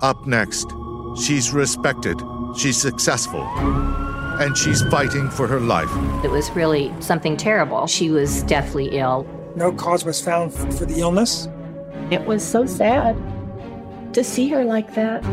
Up 0.00 0.28
next, 0.28 0.72
she's 1.20 1.52
respected, 1.52 2.22
she's 2.56 2.80
successful, 2.80 3.42
and 3.42 4.56
she's 4.56 4.80
fighting 4.82 5.28
for 5.28 5.48
her 5.48 5.58
life. 5.58 5.90
It 6.24 6.30
was 6.30 6.50
really 6.52 6.94
something 7.00 7.36
terrible. 7.36 7.88
She 7.88 8.10
was 8.10 8.44
deathly 8.44 8.90
ill. 8.96 9.26
No 9.56 9.72
cause 9.72 10.04
was 10.04 10.20
found 10.20 10.54
for 10.54 10.84
the 10.84 11.00
illness. 11.00 11.48
It 12.12 12.24
was 12.24 12.46
so 12.46 12.64
sad 12.64 13.16
to 14.14 14.22
see 14.22 14.48
her 14.50 14.64
like 14.64 14.94
that. 14.94 15.24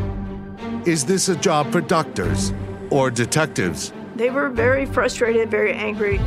Is 0.87 1.05
this 1.05 1.29
a 1.29 1.35
job 1.35 1.71
for 1.71 1.81
doctors 1.81 2.51
or 2.89 3.11
detectives? 3.11 3.93
They 4.15 4.31
were 4.31 4.49
very 4.49 4.87
frustrated, 4.87 5.51
very 5.51 5.73
angry. 5.73 6.17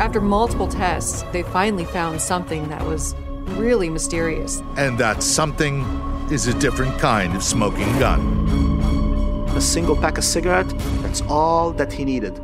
After 0.00 0.20
multiple 0.20 0.66
tests, 0.66 1.22
they 1.30 1.44
finally 1.44 1.84
found 1.84 2.20
something 2.20 2.68
that 2.70 2.84
was 2.84 3.14
really 3.50 3.88
mysterious. 3.88 4.60
And 4.76 4.98
that 4.98 5.22
something 5.22 5.84
is 6.32 6.46
a 6.46 6.58
different 6.58 6.98
kind 6.98 7.36
of 7.36 7.42
smoking 7.42 7.86
gun. 7.98 8.20
A 9.54 9.60
single 9.60 9.94
pack 9.94 10.16
of 10.16 10.24
cigarette, 10.24 10.68
that's 11.02 11.20
all 11.28 11.72
that 11.72 11.92
he 11.92 12.06
needed. 12.06 12.38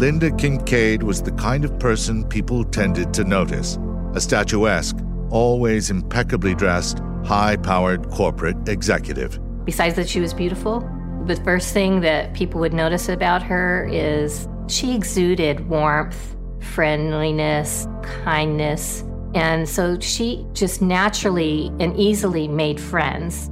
Linda 0.00 0.30
Kincaid 0.30 1.02
was 1.02 1.20
the 1.22 1.32
kind 1.32 1.66
of 1.66 1.78
person 1.78 2.24
people 2.24 2.64
tended 2.64 3.12
to 3.12 3.24
notice 3.24 3.78
a 4.14 4.20
statuesque, 4.20 4.96
always 5.30 5.90
impeccably 5.90 6.54
dressed, 6.54 7.00
high 7.24 7.56
powered 7.56 8.10
corporate 8.10 8.68
executive. 8.68 9.38
Besides 9.64 9.96
that, 9.96 10.08
she 10.08 10.20
was 10.20 10.34
beautiful. 10.34 10.80
The 11.26 11.36
first 11.36 11.72
thing 11.72 12.00
that 12.00 12.34
people 12.34 12.60
would 12.60 12.72
notice 12.72 13.08
about 13.08 13.42
her 13.42 13.88
is 13.92 14.48
she 14.68 14.94
exuded 14.94 15.68
warmth, 15.68 16.36
friendliness, 16.60 17.86
kindness. 18.02 19.04
And 19.34 19.68
so 19.68 19.98
she 20.00 20.46
just 20.52 20.82
naturally 20.82 21.68
and 21.78 21.96
easily 21.96 22.48
made 22.48 22.80
friends. 22.80 23.50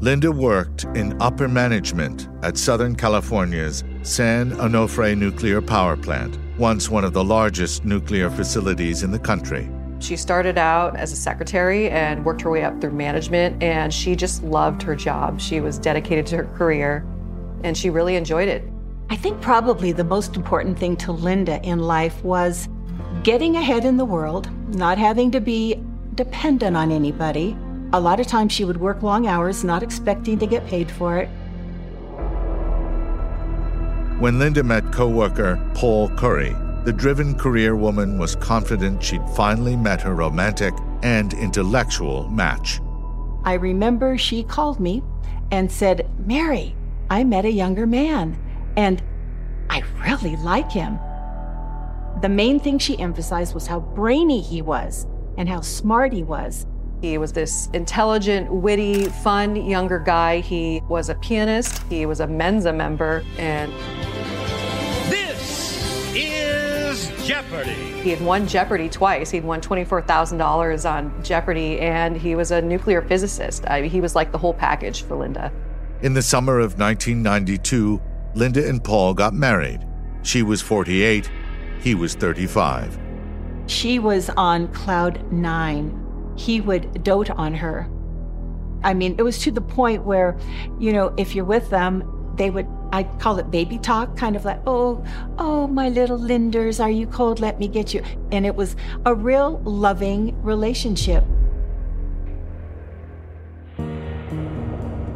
Linda 0.00 0.32
worked 0.32 0.84
in 0.96 1.20
upper 1.22 1.46
management 1.46 2.28
at 2.42 2.58
Southern 2.58 2.96
California's 2.96 3.84
San 4.02 4.50
Onofre 4.52 5.16
Nuclear 5.16 5.62
Power 5.62 5.96
Plant, 5.96 6.38
once 6.58 6.88
one 6.88 7.04
of 7.04 7.12
the 7.12 7.22
largest 7.22 7.84
nuclear 7.84 8.28
facilities 8.28 9.04
in 9.04 9.12
the 9.12 9.18
country. 9.18 9.70
She 10.02 10.16
started 10.16 10.58
out 10.58 10.96
as 10.96 11.12
a 11.12 11.16
secretary 11.16 11.88
and 11.88 12.24
worked 12.24 12.42
her 12.42 12.50
way 12.50 12.64
up 12.64 12.80
through 12.80 12.90
management, 12.90 13.62
and 13.62 13.94
she 13.94 14.16
just 14.16 14.42
loved 14.42 14.82
her 14.82 14.96
job. 14.96 15.40
She 15.40 15.60
was 15.60 15.78
dedicated 15.78 16.26
to 16.26 16.38
her 16.38 16.44
career, 16.56 17.06
and 17.62 17.78
she 17.78 17.88
really 17.88 18.16
enjoyed 18.16 18.48
it. 18.48 18.64
I 19.10 19.16
think 19.16 19.40
probably 19.40 19.92
the 19.92 20.02
most 20.02 20.34
important 20.34 20.76
thing 20.76 20.96
to 20.96 21.12
Linda 21.12 21.62
in 21.62 21.78
life 21.78 22.20
was 22.24 22.68
getting 23.22 23.54
ahead 23.54 23.84
in 23.84 23.96
the 23.96 24.04
world, 24.04 24.50
not 24.74 24.98
having 24.98 25.30
to 25.30 25.40
be 25.40 25.80
dependent 26.16 26.76
on 26.76 26.90
anybody. 26.90 27.56
A 27.92 28.00
lot 28.00 28.18
of 28.18 28.26
times 28.26 28.50
she 28.50 28.64
would 28.64 28.78
work 28.78 29.04
long 29.04 29.28
hours, 29.28 29.62
not 29.62 29.84
expecting 29.84 30.36
to 30.40 30.48
get 30.48 30.66
paid 30.66 30.90
for 30.90 31.18
it. 31.18 31.28
When 34.18 34.40
Linda 34.40 34.64
met 34.64 34.92
coworker 34.92 35.60
Paul 35.74 36.08
Curry, 36.16 36.56
the 36.84 36.92
driven 36.92 37.36
career 37.36 37.76
woman 37.76 38.18
was 38.18 38.34
confident 38.36 39.02
she'd 39.02 39.28
finally 39.30 39.76
met 39.76 40.00
her 40.00 40.14
romantic 40.14 40.74
and 41.02 41.32
intellectual 41.34 42.28
match. 42.28 42.80
I 43.44 43.54
remember 43.54 44.18
she 44.18 44.42
called 44.42 44.80
me 44.80 45.02
and 45.52 45.70
said, 45.70 46.08
Mary, 46.26 46.74
I 47.08 47.24
met 47.24 47.44
a 47.44 47.50
younger 47.50 47.86
man, 47.86 48.36
and 48.76 49.02
I 49.70 49.82
really 50.04 50.36
like 50.36 50.72
him. 50.72 50.98
The 52.20 52.28
main 52.28 52.58
thing 52.58 52.78
she 52.78 52.98
emphasized 52.98 53.54
was 53.54 53.66
how 53.66 53.80
brainy 53.80 54.40
he 54.40 54.62
was 54.62 55.06
and 55.36 55.48
how 55.48 55.60
smart 55.60 56.12
he 56.12 56.22
was. 56.22 56.66
He 57.00 57.18
was 57.18 57.32
this 57.32 57.68
intelligent, 57.72 58.52
witty, 58.52 59.06
fun 59.06 59.56
younger 59.56 59.98
guy. 59.98 60.40
He 60.40 60.82
was 60.88 61.08
a 61.08 61.14
pianist, 61.16 61.82
he 61.90 62.06
was 62.06 62.20
a 62.20 62.26
Mensa 62.26 62.72
member, 62.72 63.24
and 63.38 63.72
Jeopardy! 67.24 67.92
he 68.02 68.10
had 68.10 68.20
won 68.20 68.48
Jeopardy 68.48 68.88
twice. 68.88 69.30
He'd 69.30 69.44
won 69.44 69.60
$24,000 69.60 70.90
on 70.90 71.22
Jeopardy, 71.22 71.78
and 71.80 72.16
he 72.16 72.34
was 72.34 72.50
a 72.50 72.60
nuclear 72.60 73.00
physicist. 73.02 73.64
I 73.68 73.82
mean, 73.82 73.90
he 73.90 74.00
was 74.00 74.14
like 74.14 74.32
the 74.32 74.38
whole 74.38 74.54
package 74.54 75.02
for 75.02 75.16
Linda. 75.16 75.52
In 76.02 76.14
the 76.14 76.22
summer 76.22 76.58
of 76.58 76.78
1992, 76.78 78.00
Linda 78.34 78.68
and 78.68 78.82
Paul 78.82 79.14
got 79.14 79.34
married. 79.34 79.86
She 80.22 80.42
was 80.42 80.60
48, 80.60 81.30
he 81.80 81.94
was 81.94 82.14
35. 82.14 82.98
She 83.66 83.98
was 83.98 84.28
on 84.30 84.68
cloud 84.72 85.32
nine. 85.32 85.98
He 86.36 86.60
would 86.60 87.04
dote 87.04 87.30
on 87.30 87.54
her. 87.54 87.88
I 88.82 88.94
mean, 88.94 89.14
it 89.18 89.22
was 89.22 89.38
to 89.40 89.52
the 89.52 89.60
point 89.60 90.04
where, 90.04 90.36
you 90.80 90.92
know, 90.92 91.14
if 91.16 91.34
you're 91.36 91.44
with 91.44 91.70
them, 91.70 92.34
they 92.36 92.50
would, 92.50 92.66
I 92.92 93.04
call 93.04 93.38
it 93.38 93.50
baby 93.50 93.78
talk, 93.78 94.18
kind 94.18 94.36
of 94.36 94.44
like, 94.44 94.60
oh, 94.66 95.02
oh, 95.38 95.66
my 95.66 95.88
little 95.88 96.18
Linders, 96.18 96.78
are 96.78 96.90
you 96.90 97.06
cold? 97.06 97.40
Let 97.40 97.58
me 97.58 97.66
get 97.66 97.94
you. 97.94 98.02
And 98.30 98.44
it 98.44 98.54
was 98.54 98.76
a 99.06 99.14
real 99.14 99.60
loving 99.64 100.40
relationship. 100.42 101.24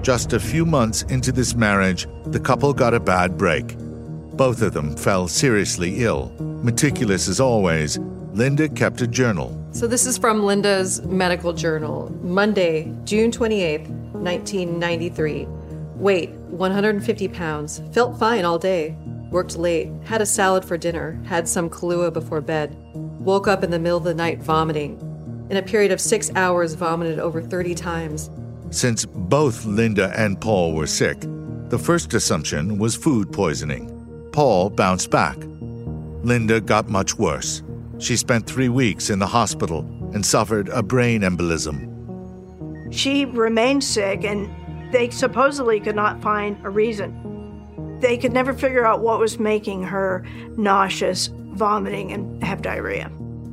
Just 0.01 0.33
a 0.33 0.41
few 0.41 0.65
months 0.65 1.03
into 1.03 1.33
this 1.33 1.55
marriage, 1.55 2.07
the 2.27 2.41
couple 2.41 2.73
got 2.73 2.95
a 2.95 3.01
bad 3.01 3.37
break. 3.37 3.77
Both 4.37 4.63
of 4.63 4.73
them 4.73 4.97
fell 4.97 5.29
seriously 5.29 6.05
ill. 6.05 6.33
Meticulous 6.63 7.29
as 7.29 7.41
always, 7.41 7.99
Linda 8.33 8.69
kept 8.69 9.01
a 9.01 9.07
journal. 9.07 9.53
So, 9.73 9.87
this 9.87 10.07
is 10.07 10.17
from 10.17 10.45
Linda's 10.45 11.03
medical 11.03 11.53
journal. 11.53 12.15
Monday, 12.23 12.95
June 13.05 13.31
28th, 13.31 13.89
1993. 14.13 15.47
Weight 15.97 16.31
150 16.49 17.29
pounds. 17.29 17.83
Felt 17.93 18.19
fine 18.19 18.45
all 18.45 18.59
day. 18.59 18.97
Worked 19.31 19.57
late. 19.57 19.91
Had 20.05 20.23
a 20.23 20.27
salad 20.27 20.65
for 20.65 20.77
dinner. 20.77 21.21
Had 21.25 21.49
some 21.49 21.69
Kahlua 21.69 22.13
before 22.13 22.41
bed. 22.41 22.77
Woke 22.95 23.49
up 23.49 23.65
in 23.65 23.71
the 23.71 23.79
middle 23.79 23.99
of 23.99 24.05
the 24.05 24.15
night 24.15 24.43
vomiting. 24.43 24.99
In 25.51 25.57
a 25.57 25.63
period 25.63 25.93
of 25.93 26.01
six 26.01 26.31
hours, 26.35 26.75
vomited 26.75 27.19
over 27.19 27.43
30 27.43 27.75
times. 27.75 28.31
Since 28.71 29.07
both 29.07 29.65
Linda 29.65 30.13
and 30.17 30.41
Paul 30.41 30.75
were 30.75 30.87
sick, 30.87 31.21
the 31.69 31.79
first 31.79 32.15
assumption 32.15 32.79
was 32.79 32.97
food 32.97 33.33
poisoning. 33.33 33.93
Paul 34.33 34.71
bounced 34.71 35.11
back. 35.11 35.37
Linda 36.23 36.61
got 36.61 36.89
much 36.89 37.17
worse. 37.17 37.63
She 37.99 38.17
spent 38.17 38.47
three 38.47 38.69
weeks 38.69 39.11
in 39.11 39.19
the 39.19 39.27
hospital 39.27 39.81
and 40.13 40.25
suffered 40.25 40.69
a 40.69 40.83
brain 40.83 41.23
embolism. 41.23 41.93
She 42.93 43.25
remained 43.25 43.83
sick, 43.83 44.25
and 44.25 44.49
they 44.93 45.11
supposedly 45.11 45.81
could 45.81 45.97
not 45.97 46.23
find 46.23 46.57
a 46.65 46.71
reason. 46.71 47.99
They 48.01 48.19
could 48.19 48.33
never 48.33 48.53
figure 48.53 48.85
out 48.85 49.01
what 49.01 49.19
was 49.19 49.39
making 49.39 49.83
her 49.85 50.25
nauseous, 50.57 51.31
vomiting, 51.33 52.13
and 52.13 52.43
have 52.45 52.63
diarrhea. 52.63 53.11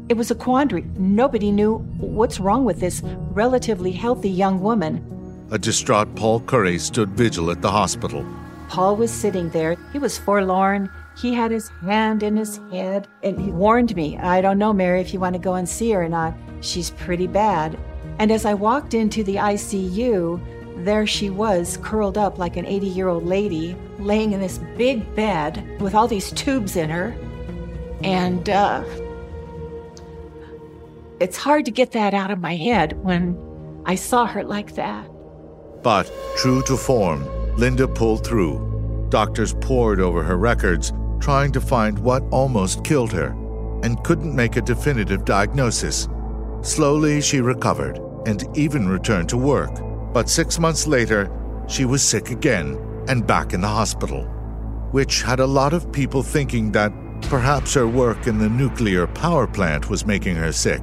It 0.09 0.17
was 0.17 0.31
a 0.31 0.35
quandary. 0.35 0.83
Nobody 0.97 1.51
knew 1.51 1.77
what's 1.97 2.39
wrong 2.39 2.65
with 2.65 2.79
this 2.79 3.01
relatively 3.31 3.91
healthy 3.91 4.29
young 4.29 4.61
woman. 4.61 5.09
A 5.51 5.57
distraught 5.57 6.13
Paul 6.15 6.41
Curry 6.41 6.77
stood 6.77 7.11
vigil 7.11 7.51
at 7.51 7.61
the 7.61 7.71
hospital. 7.71 8.25
Paul 8.67 8.95
was 8.95 9.11
sitting 9.11 9.49
there. 9.49 9.77
He 9.93 9.99
was 9.99 10.17
forlorn. 10.17 10.89
He 11.15 11.33
had 11.33 11.51
his 11.51 11.69
hand 11.81 12.23
in 12.23 12.35
his 12.35 12.59
head 12.71 13.07
and 13.21 13.39
he 13.39 13.51
warned 13.51 13.95
me, 13.95 14.17
I 14.17 14.41
don't 14.41 14.57
know, 14.57 14.73
Mary, 14.73 14.99
if 14.99 15.13
you 15.13 15.19
want 15.19 15.35
to 15.35 15.39
go 15.39 15.53
and 15.53 15.69
see 15.69 15.91
her 15.91 16.03
or 16.03 16.09
not. 16.09 16.33
She's 16.61 16.89
pretty 16.89 17.27
bad. 17.27 17.77
And 18.19 18.31
as 18.31 18.45
I 18.45 18.53
walked 18.55 18.93
into 18.93 19.23
the 19.23 19.35
ICU, 19.35 20.41
there 20.77 21.07
she 21.07 21.29
was, 21.29 21.77
curled 21.77 22.17
up 22.17 22.37
like 22.37 22.57
an 22.57 22.65
80 22.65 22.87
year 22.87 23.07
old 23.07 23.25
lady, 23.25 23.75
laying 23.99 24.33
in 24.33 24.39
this 24.39 24.57
big 24.77 25.15
bed 25.15 25.79
with 25.79 25.95
all 25.95 26.07
these 26.07 26.31
tubes 26.31 26.75
in 26.75 26.89
her. 26.89 27.15
And 28.03 28.49
uh, 28.49 28.83
it's 31.19 31.37
hard 31.37 31.65
to 31.65 31.71
get 31.71 31.91
that 31.91 32.13
out 32.13 32.31
of 32.31 32.39
my 32.39 32.55
head 32.55 33.01
when 33.03 33.37
I 33.85 33.95
saw 33.95 34.25
her 34.25 34.43
like 34.43 34.75
that. 34.75 35.09
But, 35.81 36.11
true 36.37 36.61
to 36.63 36.77
form, 36.77 37.25
Linda 37.57 37.87
pulled 37.87 38.25
through. 38.25 39.07
Doctors 39.09 39.53
pored 39.53 39.99
over 39.99 40.23
her 40.23 40.37
records, 40.37 40.91
trying 41.19 41.51
to 41.51 41.61
find 41.61 41.99
what 41.99 42.23
almost 42.31 42.83
killed 42.83 43.11
her, 43.13 43.27
and 43.83 44.03
couldn't 44.03 44.35
make 44.35 44.55
a 44.55 44.61
definitive 44.61 45.23
diagnosis. 45.25 46.07
Slowly, 46.61 47.21
she 47.21 47.41
recovered 47.41 47.99
and 48.25 48.45
even 48.57 48.87
returned 48.87 49.29
to 49.29 49.37
work. 49.37 49.71
But 50.13 50.29
six 50.29 50.59
months 50.59 50.85
later, 50.85 51.31
she 51.67 51.85
was 51.85 52.03
sick 52.03 52.29
again 52.29 52.77
and 53.07 53.25
back 53.25 53.53
in 53.53 53.61
the 53.61 53.67
hospital, 53.67 54.25
which 54.91 55.23
had 55.23 55.39
a 55.39 55.47
lot 55.47 55.73
of 55.73 55.91
people 55.91 56.21
thinking 56.21 56.71
that 56.73 56.93
perhaps 57.23 57.73
her 57.73 57.87
work 57.87 58.27
in 58.27 58.37
the 58.37 58.49
nuclear 58.49 59.07
power 59.07 59.47
plant 59.47 59.89
was 59.89 60.05
making 60.05 60.35
her 60.35 60.51
sick, 60.51 60.81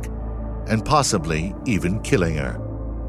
and 0.67 0.85
possibly 0.85 1.55
even 1.65 2.01
killing 2.01 2.35
her. 2.37 2.61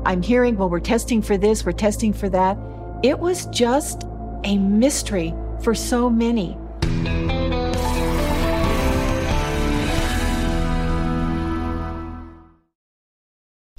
I'm 0.06 0.22
hearing, 0.22 0.58
well, 0.58 0.70
we're 0.70 0.80
testing 0.80 1.22
for 1.22 1.38
this, 1.38 1.66
we're 1.66 1.72
testing 1.72 2.14
for 2.14 2.30
that. 2.30 2.58
It 3.04 3.20
was 3.20 3.48
just 3.48 4.04
a 4.44 4.58
mystery 4.58 5.34
for 5.64 5.74
so 5.74 6.10
many. 6.10 6.58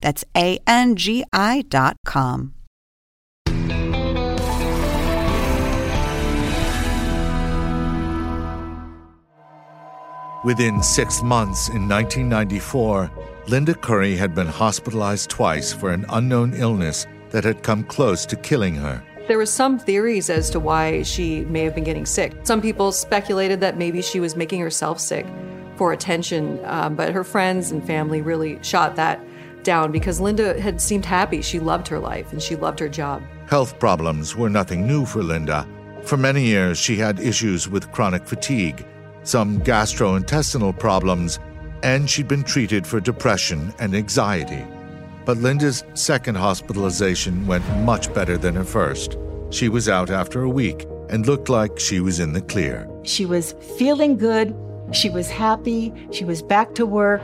That's 0.00 0.24
A-N-G-I 0.36 1.64
dot 1.68 1.96
com. 2.04 2.54
Within 10.42 10.82
six 10.82 11.22
months 11.22 11.68
in 11.68 11.86
1994, 11.86 13.10
Linda 13.48 13.74
Curry 13.74 14.16
had 14.16 14.34
been 14.34 14.46
hospitalized 14.46 15.28
twice 15.28 15.70
for 15.70 15.90
an 15.90 16.06
unknown 16.08 16.54
illness 16.54 17.06
that 17.28 17.44
had 17.44 17.62
come 17.62 17.84
close 17.84 18.24
to 18.24 18.36
killing 18.36 18.74
her. 18.74 19.04
There 19.28 19.36
were 19.36 19.44
some 19.44 19.78
theories 19.78 20.30
as 20.30 20.48
to 20.50 20.58
why 20.58 21.02
she 21.02 21.42
may 21.42 21.62
have 21.64 21.74
been 21.74 21.84
getting 21.84 22.06
sick. 22.06 22.32
Some 22.44 22.62
people 22.62 22.90
speculated 22.90 23.60
that 23.60 23.76
maybe 23.76 24.00
she 24.00 24.18
was 24.18 24.34
making 24.34 24.60
herself 24.60 24.98
sick 24.98 25.26
for 25.76 25.92
attention, 25.92 26.58
um, 26.64 26.96
but 26.96 27.12
her 27.12 27.22
friends 27.22 27.70
and 27.70 27.86
family 27.86 28.22
really 28.22 28.58
shot 28.62 28.96
that 28.96 29.20
down 29.62 29.92
because 29.92 30.20
Linda 30.20 30.60
had 30.60 30.80
seemed 30.80 31.04
happy. 31.04 31.42
She 31.42 31.58
loved 31.58 31.88
her 31.88 31.98
life 31.98 32.32
and 32.32 32.42
she 32.42 32.56
loved 32.56 32.78
her 32.80 32.88
job. 32.88 33.22
Health 33.48 33.78
problems 33.78 34.36
were 34.36 34.50
nothing 34.50 34.86
new 34.86 35.04
for 35.04 35.22
Linda. 35.22 35.66
For 36.02 36.16
many 36.16 36.44
years, 36.44 36.78
she 36.78 36.96
had 36.96 37.20
issues 37.20 37.68
with 37.68 37.90
chronic 37.92 38.26
fatigue, 38.26 38.86
some 39.22 39.60
gastrointestinal 39.60 40.78
problems, 40.78 41.38
and 41.82 42.08
she'd 42.08 42.28
been 42.28 42.44
treated 42.44 42.86
for 42.86 43.00
depression 43.00 43.74
and 43.78 43.94
anxiety. 43.94 44.64
But 45.24 45.38
Linda's 45.38 45.84
second 45.94 46.36
hospitalization 46.36 47.46
went 47.46 47.68
much 47.80 48.12
better 48.14 48.38
than 48.38 48.54
her 48.54 48.64
first. 48.64 49.16
She 49.50 49.68
was 49.68 49.88
out 49.88 50.10
after 50.10 50.42
a 50.42 50.48
week 50.48 50.86
and 51.08 51.26
looked 51.26 51.48
like 51.48 51.78
she 51.78 52.00
was 52.00 52.20
in 52.20 52.32
the 52.32 52.40
clear. 52.40 52.88
She 53.02 53.26
was 53.26 53.54
feeling 53.76 54.16
good. 54.16 54.54
She 54.92 55.10
was 55.10 55.28
happy. 55.28 55.92
She 56.12 56.24
was 56.24 56.42
back 56.42 56.74
to 56.76 56.86
work. 56.86 57.22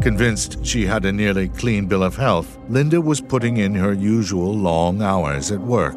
Convinced 0.00 0.64
she 0.64 0.86
had 0.86 1.04
a 1.04 1.12
nearly 1.12 1.48
clean 1.48 1.86
bill 1.86 2.04
of 2.04 2.16
health, 2.16 2.56
Linda 2.68 3.00
was 3.00 3.20
putting 3.20 3.56
in 3.56 3.74
her 3.74 3.92
usual 3.92 4.54
long 4.54 5.02
hours 5.02 5.50
at 5.50 5.60
work. 5.60 5.96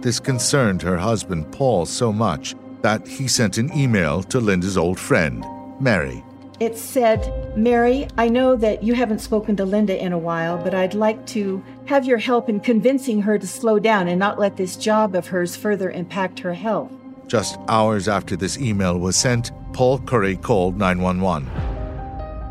This 0.00 0.20
concerned 0.20 0.80
her 0.82 0.96
husband, 0.96 1.50
Paul, 1.52 1.84
so 1.84 2.12
much 2.12 2.54
that 2.82 3.06
he 3.06 3.26
sent 3.26 3.58
an 3.58 3.76
email 3.76 4.22
to 4.24 4.38
Linda's 4.38 4.76
old 4.76 4.98
friend, 4.98 5.44
Mary. 5.80 6.24
It 6.60 6.78
said, 6.78 7.56
Mary, 7.56 8.06
I 8.16 8.28
know 8.28 8.54
that 8.54 8.84
you 8.84 8.94
haven't 8.94 9.18
spoken 9.18 9.56
to 9.56 9.64
Linda 9.64 10.00
in 10.00 10.12
a 10.12 10.18
while, 10.18 10.56
but 10.56 10.74
I'd 10.74 10.94
like 10.94 11.26
to 11.28 11.64
have 11.86 12.04
your 12.04 12.18
help 12.18 12.48
in 12.48 12.60
convincing 12.60 13.22
her 13.22 13.38
to 13.38 13.46
slow 13.46 13.80
down 13.80 14.06
and 14.06 14.20
not 14.20 14.38
let 14.38 14.56
this 14.56 14.76
job 14.76 15.16
of 15.16 15.26
hers 15.26 15.56
further 15.56 15.90
impact 15.90 16.38
her 16.40 16.54
health. 16.54 16.92
Just 17.26 17.58
hours 17.68 18.06
after 18.06 18.36
this 18.36 18.58
email 18.58 18.98
was 18.98 19.16
sent, 19.16 19.50
Paul 19.72 19.98
Curry 19.98 20.36
called 20.36 20.78
911. 20.78 21.50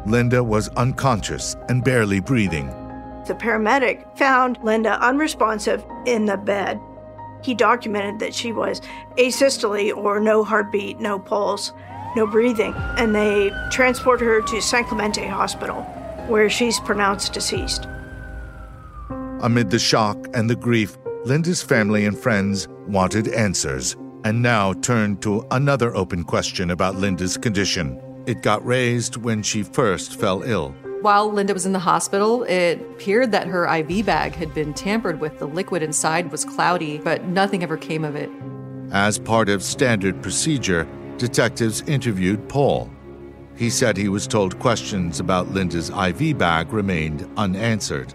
Linda 0.05 0.43
was 0.43 0.69
unconscious 0.69 1.55
and 1.69 1.83
barely 1.83 2.19
breathing. 2.19 2.67
The 3.27 3.35
paramedic 3.35 4.17
found 4.17 4.57
Linda 4.63 4.99
unresponsive 5.05 5.85
in 6.05 6.25
the 6.25 6.37
bed. 6.37 6.79
He 7.43 7.53
documented 7.53 8.19
that 8.19 8.33
she 8.33 8.51
was 8.51 8.81
asystole 9.17 9.95
or 9.95 10.19
no 10.19 10.43
heartbeat, 10.43 10.99
no 10.99 11.19
pulse, 11.19 11.71
no 12.15 12.27
breathing, 12.27 12.73
and 12.97 13.15
they 13.15 13.51
transported 13.71 14.27
her 14.27 14.41
to 14.41 14.61
San 14.61 14.85
Clemente 14.85 15.25
Hospital, 15.27 15.83
where 16.27 16.49
she's 16.49 16.79
pronounced 16.79 17.33
deceased. 17.33 17.87
Amid 19.41 19.69
the 19.69 19.79
shock 19.79 20.17
and 20.33 20.49
the 20.49 20.55
grief, 20.55 20.97
Linda's 21.25 21.63
family 21.63 22.05
and 22.05 22.17
friends 22.17 22.67
wanted 22.87 23.27
answers 23.29 23.95
and 24.23 24.41
now 24.41 24.73
turned 24.73 25.21
to 25.23 25.45
another 25.51 25.95
open 25.95 26.23
question 26.23 26.71
about 26.71 26.95
Linda's 26.95 27.37
condition. 27.37 27.99
It 28.31 28.41
got 28.41 28.65
raised 28.65 29.17
when 29.17 29.43
she 29.43 29.61
first 29.61 30.17
fell 30.17 30.41
ill. 30.43 30.73
While 31.01 31.33
Linda 31.33 31.53
was 31.53 31.65
in 31.65 31.73
the 31.73 31.79
hospital, 31.79 32.43
it 32.43 32.79
appeared 32.79 33.33
that 33.33 33.47
her 33.47 33.67
IV 33.67 34.05
bag 34.05 34.35
had 34.35 34.53
been 34.53 34.73
tampered 34.73 35.19
with. 35.19 35.37
The 35.37 35.49
liquid 35.49 35.83
inside 35.83 36.31
was 36.31 36.45
cloudy, 36.45 36.97
but 36.97 37.25
nothing 37.25 37.61
ever 37.61 37.75
came 37.75 38.05
of 38.05 38.15
it. 38.15 38.29
As 38.93 39.19
part 39.19 39.49
of 39.49 39.61
standard 39.61 40.21
procedure, 40.21 40.87
detectives 41.17 41.81
interviewed 41.81 42.47
Paul. 42.47 42.89
He 43.57 43.69
said 43.69 43.97
he 43.97 44.07
was 44.07 44.27
told 44.27 44.57
questions 44.59 45.19
about 45.19 45.49
Linda's 45.49 45.89
IV 45.89 46.37
bag 46.37 46.71
remained 46.71 47.29
unanswered. 47.35 48.13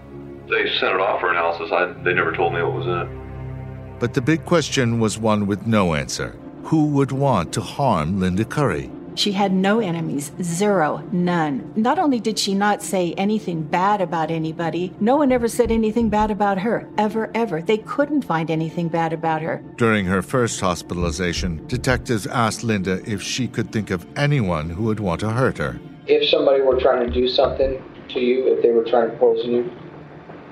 They 0.49 0.67
sent 0.81 0.95
it 0.95 1.01
off 1.01 1.21
for 1.21 1.31
analysis. 1.31 1.71
I, 1.71 1.93
they 2.05 2.15
never 2.15 2.35
told 2.35 2.55
me 2.55 2.63
what 2.63 2.73
was 2.73 2.87
in 2.87 3.01
it. 3.03 3.99
But 4.01 4.15
the 4.15 4.23
big 4.23 4.47
question 4.47 4.99
was 4.99 5.19
one 5.19 5.47
with 5.47 5.67
no 5.67 5.93
answer. 5.93 6.39
Who 6.63 6.87
would 6.93 7.13
want 7.13 7.53
to 7.53 7.61
harm 7.61 8.19
Linda 8.19 8.47
Curry? 8.47 8.91
She 9.17 9.33
had 9.33 9.51
no 9.51 9.81
enemies, 9.81 10.31
zero, 10.43 11.03
none. 11.11 11.73
Not 11.75 11.99
only 11.99 12.21
did 12.21 12.39
she 12.39 12.55
not 12.55 12.83
say 12.83 13.15
anything 13.15 13.63
bad 13.63 14.03
about 14.03 14.31
anybody, 14.31 14.93
no 15.01 15.17
one 15.17 15.33
ever 15.33 15.49
said 15.49 15.73
anything 15.73 16.11
bad 16.11 16.31
about 16.31 16.59
her, 16.59 16.87
ever, 16.99 17.31
ever. 17.35 17.63
They 17.63 17.79
couldn't 17.79 18.27
find 18.27 18.51
anything 18.51 18.89
bad 18.89 19.15
about 19.15 19.41
her. 19.41 19.63
During 19.77 20.05
her 20.05 20.21
first 20.21 20.61
hospitalization, 20.61 21.67
detectives 21.67 22.27
asked 22.27 22.63
Linda 22.63 23.01
if 23.11 23.23
she 23.23 23.49
could 23.49 23.73
think 23.73 23.91
of 23.91 24.07
anyone 24.19 24.69
who 24.69 24.85
would 24.85 25.01
want 25.01 25.21
to 25.21 25.31
hurt 25.31 25.57
her. 25.57 25.81
If 26.07 26.29
somebody 26.29 26.61
were 26.61 26.79
trying 26.79 27.07
to 27.07 27.13
do 27.13 27.27
something 27.27 27.83
to 28.11 28.21
you, 28.21 28.55
if 28.55 28.63
they 28.63 28.71
were 28.71 28.85
trying 28.85 29.11
to 29.11 29.17
poison 29.17 29.51
you, 29.51 29.73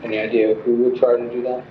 any 0.03 0.19
idea 0.19 0.55
who 0.55 0.75
would 0.85 0.97
try 0.97 1.19
to 1.19 1.31
do 1.31 1.43
that? 1.43 1.65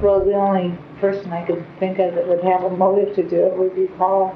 Well, 0.00 0.24
the 0.24 0.32
only 0.32 0.78
person 0.98 1.30
I 1.30 1.44
could 1.44 1.62
think 1.78 1.98
of 1.98 2.14
that 2.14 2.26
would 2.26 2.42
have 2.42 2.64
a 2.64 2.70
motive 2.70 3.14
to 3.16 3.22
do 3.22 3.46
it 3.46 3.56
would 3.58 3.74
be 3.74 3.86
Paul. 3.98 4.34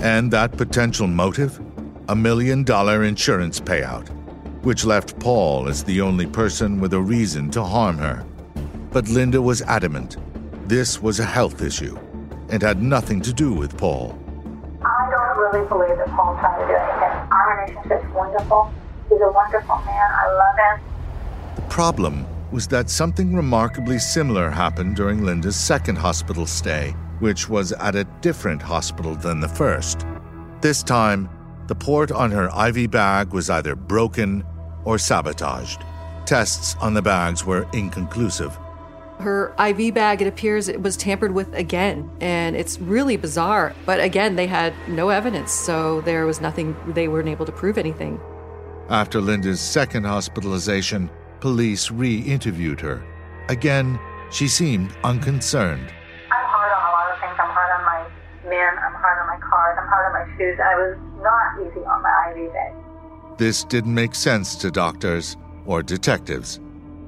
And 0.00 0.32
that 0.32 0.56
potential 0.56 1.06
motive? 1.06 1.60
A 2.08 2.16
million 2.16 2.64
dollar 2.64 3.04
insurance 3.04 3.60
payout, 3.60 4.08
which 4.64 4.84
left 4.84 5.18
Paul 5.20 5.68
as 5.68 5.84
the 5.84 6.00
only 6.00 6.26
person 6.26 6.80
with 6.80 6.94
a 6.94 7.00
reason 7.00 7.50
to 7.50 7.62
harm 7.62 7.98
her. 7.98 8.24
But 8.90 9.08
Linda 9.08 9.40
was 9.40 9.62
adamant 9.62 10.16
this 10.70 11.02
was 11.02 11.18
a 11.18 11.24
health 11.24 11.62
issue 11.62 11.98
and 12.48 12.62
had 12.62 12.80
nothing 12.80 13.20
to 13.22 13.32
do 13.32 13.52
with 13.52 13.76
Paul. 13.76 14.16
I 14.84 15.10
don't 15.10 15.36
really 15.36 15.66
believe 15.66 15.98
that 15.98 16.06
Paul 16.10 16.36
tried 16.38 16.60
to 16.60 16.66
do 16.68 16.76
anything. 16.76 17.32
Our 17.32 17.66
relationship's 17.66 18.14
wonderful. 18.14 18.72
He's 19.08 19.20
a 19.20 19.32
wonderful 19.32 19.76
man. 19.78 20.10
I 20.12 20.26
love 20.32 20.78
him. 20.78 20.86
The 21.56 21.62
problem 21.62 22.24
was 22.52 22.68
that 22.68 22.88
something 22.88 23.34
remarkably 23.34 23.98
similar 23.98 24.48
happened 24.48 24.94
during 24.94 25.24
Linda's 25.24 25.56
second 25.56 25.96
hospital 25.96 26.46
stay 26.46 26.94
which 27.20 27.48
was 27.48 27.72
at 27.72 27.94
a 27.94 28.04
different 28.20 28.60
hospital 28.60 29.14
than 29.14 29.40
the 29.40 29.48
first. 29.48 30.06
This 30.60 30.82
time, 30.82 31.28
the 31.68 31.74
port 31.74 32.10
on 32.10 32.30
her 32.32 32.50
IV 32.68 32.90
bag 32.90 33.32
was 33.32 33.48
either 33.48 33.76
broken 33.76 34.44
or 34.84 34.98
sabotaged. 34.98 35.82
Tests 36.26 36.76
on 36.80 36.94
the 36.94 37.02
bags 37.02 37.44
were 37.44 37.68
inconclusive. 37.72 38.58
Her 39.20 39.54
IV 39.58 39.94
bag, 39.94 40.22
it 40.22 40.26
appears 40.26 40.68
it 40.68 40.80
was 40.80 40.96
tampered 40.96 41.32
with 41.32 41.54
again, 41.54 42.10
and 42.20 42.56
it's 42.56 42.80
really 42.80 43.16
bizarre. 43.16 43.74
But 43.84 44.00
again, 44.00 44.36
they 44.36 44.46
had 44.46 44.72
no 44.88 45.10
evidence, 45.10 45.52
so 45.52 46.00
there 46.00 46.24
was 46.24 46.40
nothing, 46.40 46.74
they 46.94 47.06
weren't 47.06 47.28
able 47.28 47.46
to 47.46 47.52
prove 47.52 47.76
anything. 47.76 48.18
After 48.88 49.20
Linda's 49.20 49.60
second 49.60 50.04
hospitalization, 50.04 51.10
police 51.40 51.90
re 51.90 52.18
interviewed 52.18 52.80
her. 52.80 53.04
Again, 53.48 54.00
she 54.30 54.48
seemed 54.48 54.94
unconcerned. 55.04 55.92
I'm 56.30 56.46
hard 56.46 56.72
on 56.72 56.88
a 56.88 56.92
lot 56.92 57.12
of 57.12 57.20
things. 57.20 57.36
I'm 57.38 57.50
hard 57.50 57.70
on 57.78 57.84
my 57.84 58.50
men, 58.50 58.78
I'm 58.78 58.89
hard 59.00 59.18
on 59.20 59.26
my 59.26 59.46
cars, 59.46 59.78
I'm 59.80 59.88
hard 59.88 60.06
on 60.06 60.12
my 60.12 60.36
shoes. 60.36 60.58
I 60.62 60.74
was 60.76 60.98
not 61.22 61.66
easy 61.66 61.84
on 61.84 62.02
my 62.02 62.32
IV 62.36 62.52
bag. 62.52 62.74
This 63.38 63.64
didn't 63.64 63.94
make 63.94 64.14
sense 64.14 64.54
to 64.56 64.70
doctors 64.70 65.36
or 65.66 65.82
detectives. 65.82 66.60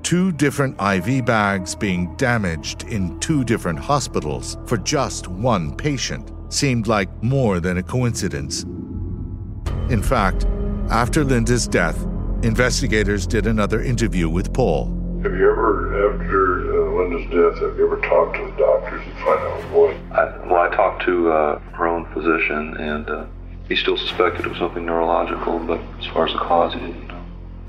Two 0.02 0.32
different 0.32 0.80
IV 0.80 1.24
bags 1.24 1.74
being 1.74 2.14
damaged 2.16 2.84
in 2.84 3.18
two 3.20 3.44
different 3.44 3.78
hospitals 3.78 4.56
for 4.66 4.76
just 4.78 5.28
one 5.28 5.74
patient 5.76 6.32
seemed 6.48 6.86
like 6.86 7.08
more 7.22 7.60
than 7.60 7.78
a 7.78 7.82
coincidence. 7.82 8.64
In 9.90 10.02
fact, 10.02 10.46
after 10.90 11.24
Linda's 11.24 11.68
death, 11.68 12.02
investigators 12.42 13.26
did 13.26 13.46
another 13.46 13.82
interview 13.82 14.28
with 14.28 14.52
Paul. 14.52 14.86
Have 15.22 15.34
you 15.34 15.50
ever, 15.50 16.12
after 16.12 16.68
uh, 16.68 16.71
Linda's 16.92 17.24
death, 17.30 17.62
have 17.62 17.76
you 17.76 17.86
ever 17.86 18.00
talked 18.00 18.36
to 18.36 18.44
the 18.44 18.56
doctors 18.56 19.04
to 19.04 19.10
find 19.24 19.40
out 19.40 19.70
what? 19.72 19.96
I, 20.12 20.46
well, 20.46 20.62
I 20.62 20.74
talked 20.74 21.04
to 21.04 21.30
uh, 21.30 21.58
her 21.74 21.86
own 21.86 22.04
physician, 22.12 22.76
and 22.76 23.08
uh, 23.08 23.26
he 23.68 23.76
still 23.76 23.96
suspected 23.96 24.44
it 24.44 24.48
was 24.48 24.58
something 24.58 24.84
neurological, 24.84 25.58
but 25.60 25.80
as 25.98 26.06
far 26.06 26.26
as 26.26 26.32
the 26.32 26.38
cause, 26.38 26.74
he 26.74 26.80
didn't 26.80 27.08
know. 27.08 27.24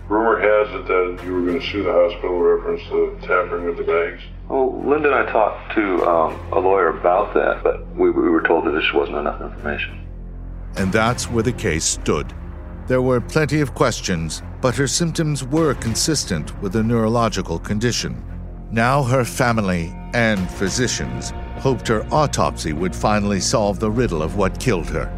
Rumor 0.09 0.39
has 0.39 0.75
it 0.75 0.87
that 0.87 1.25
you 1.25 1.33
were 1.33 1.41
going 1.45 1.61
to 1.61 1.67
sue 1.67 1.83
the 1.83 1.91
hospital 1.91 2.35
in 2.35 2.41
reference 2.41 2.81
to 2.89 3.17
tampering 3.25 3.65
with 3.65 3.77
the 3.77 3.83
bags. 3.83 4.21
Well, 4.49 4.81
Linda 4.83 5.13
and 5.13 5.29
I 5.29 5.31
talked 5.31 5.73
to 5.75 6.05
um, 6.05 6.51
a 6.51 6.59
lawyer 6.59 6.89
about 6.89 7.33
that, 7.35 7.63
but 7.63 7.87
we, 7.95 8.11
we 8.11 8.29
were 8.29 8.41
told 8.41 8.65
that 8.65 8.71
there 8.71 8.81
just 8.81 8.93
wasn't 8.93 9.17
enough 9.17 9.41
information. 9.41 10.05
And 10.75 10.91
that's 10.91 11.29
where 11.29 11.43
the 11.43 11.53
case 11.53 11.85
stood. 11.85 12.33
There 12.87 13.01
were 13.01 13.21
plenty 13.21 13.61
of 13.61 13.73
questions, 13.73 14.43
but 14.59 14.75
her 14.75 14.87
symptoms 14.87 15.45
were 15.45 15.73
consistent 15.75 16.61
with 16.61 16.75
a 16.75 16.83
neurological 16.83 17.59
condition. 17.59 18.21
Now 18.73 19.03
her 19.03 19.23
family 19.23 19.93
and 20.15 20.49
physicians 20.49 21.31
hoped 21.59 21.87
her 21.89 22.07
autopsy 22.11 22.73
would 22.73 22.95
finally 22.95 23.39
solve 23.39 23.79
the 23.79 23.91
riddle 23.91 24.23
of 24.23 24.35
what 24.35 24.59
killed 24.59 24.89
her. 24.89 25.11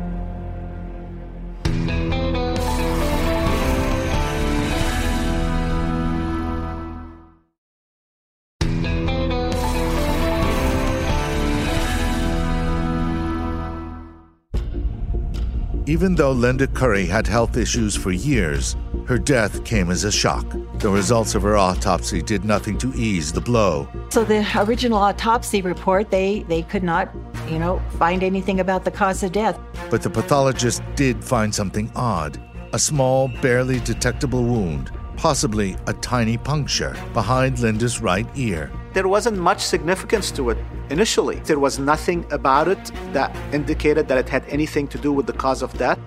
Even 15.88 16.16
though 16.16 16.34
Linda 16.34 16.68
Curry 16.68 17.06
had 17.06 17.26
health 17.26 17.56
issues 17.56 17.96
for 17.96 18.12
years, 18.12 18.76
her 19.08 19.20
death 19.20 19.64
came 19.66 19.92
as 19.92 20.04
a 20.04 20.12
shock. 20.12 20.46
The 20.80 20.90
results 20.90 21.36
of 21.36 21.44
her 21.44 21.56
autopsy 21.56 22.22
did 22.22 22.44
nothing 22.44 22.78
to 22.80 22.92
ease 22.96 23.32
the 23.32 23.42
blow. 23.42 23.88
So 24.10 24.24
the 24.24 24.46
original 24.56 24.98
autopsy 24.98 25.62
report, 25.62 26.10
they 26.10 26.44
they 26.44 26.64
could 26.64 26.84
not, 26.84 27.10
you 27.50 27.60
know, 27.60 27.82
find 28.00 28.24
anything 28.24 28.60
about 28.60 28.84
the 28.84 28.92
cause 28.92 29.22
of 29.24 29.32
death. 29.32 29.60
But 29.90 30.02
the 30.02 30.10
pathologist 30.10 30.82
did 30.96 31.24
find 31.24 31.54
something 31.54 31.92
odd. 31.96 32.42
A 32.74 32.80
small, 32.80 33.28
barely 33.42 33.80
detectable 33.82 34.44
wound, 34.44 34.92
possibly 35.18 35.78
a 35.88 35.94
tiny 35.94 36.38
puncture 36.38 36.96
behind 37.14 37.60
Linda's 37.60 38.02
right 38.02 38.28
ear. 38.36 38.72
There 38.94 39.08
wasn't 39.08 39.38
much 39.38 39.62
significance 39.62 40.32
to 40.32 40.50
it 40.50 40.58
initially. 40.90 41.36
There 41.40 41.60
was 41.60 41.80
nothing 41.80 42.26
about 42.32 42.68
it 42.68 42.92
that 43.14 43.36
indicated 43.54 44.08
that 44.08 44.18
it 44.18 44.30
had 44.30 44.46
anything 44.48 44.88
to 44.90 44.98
do 44.98 45.12
with 45.14 45.28
the 45.28 45.34
cause 45.34 45.62
of 45.62 45.78
death. 45.78 46.00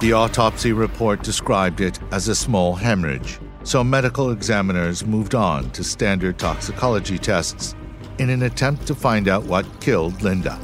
The 0.00 0.12
autopsy 0.12 0.72
report 0.72 1.22
described 1.22 1.80
it 1.80 1.98
as 2.10 2.28
a 2.28 2.34
small 2.34 2.74
hemorrhage, 2.74 3.38
so 3.62 3.84
medical 3.84 4.30
examiners 4.30 5.06
moved 5.06 5.34
on 5.34 5.70
to 5.70 5.84
standard 5.84 6.38
toxicology 6.38 7.18
tests 7.18 7.74
in 8.18 8.30
an 8.30 8.42
attempt 8.42 8.86
to 8.86 8.94
find 8.94 9.28
out 9.28 9.44
what 9.44 9.80
killed 9.80 10.20
Linda. 10.22 10.58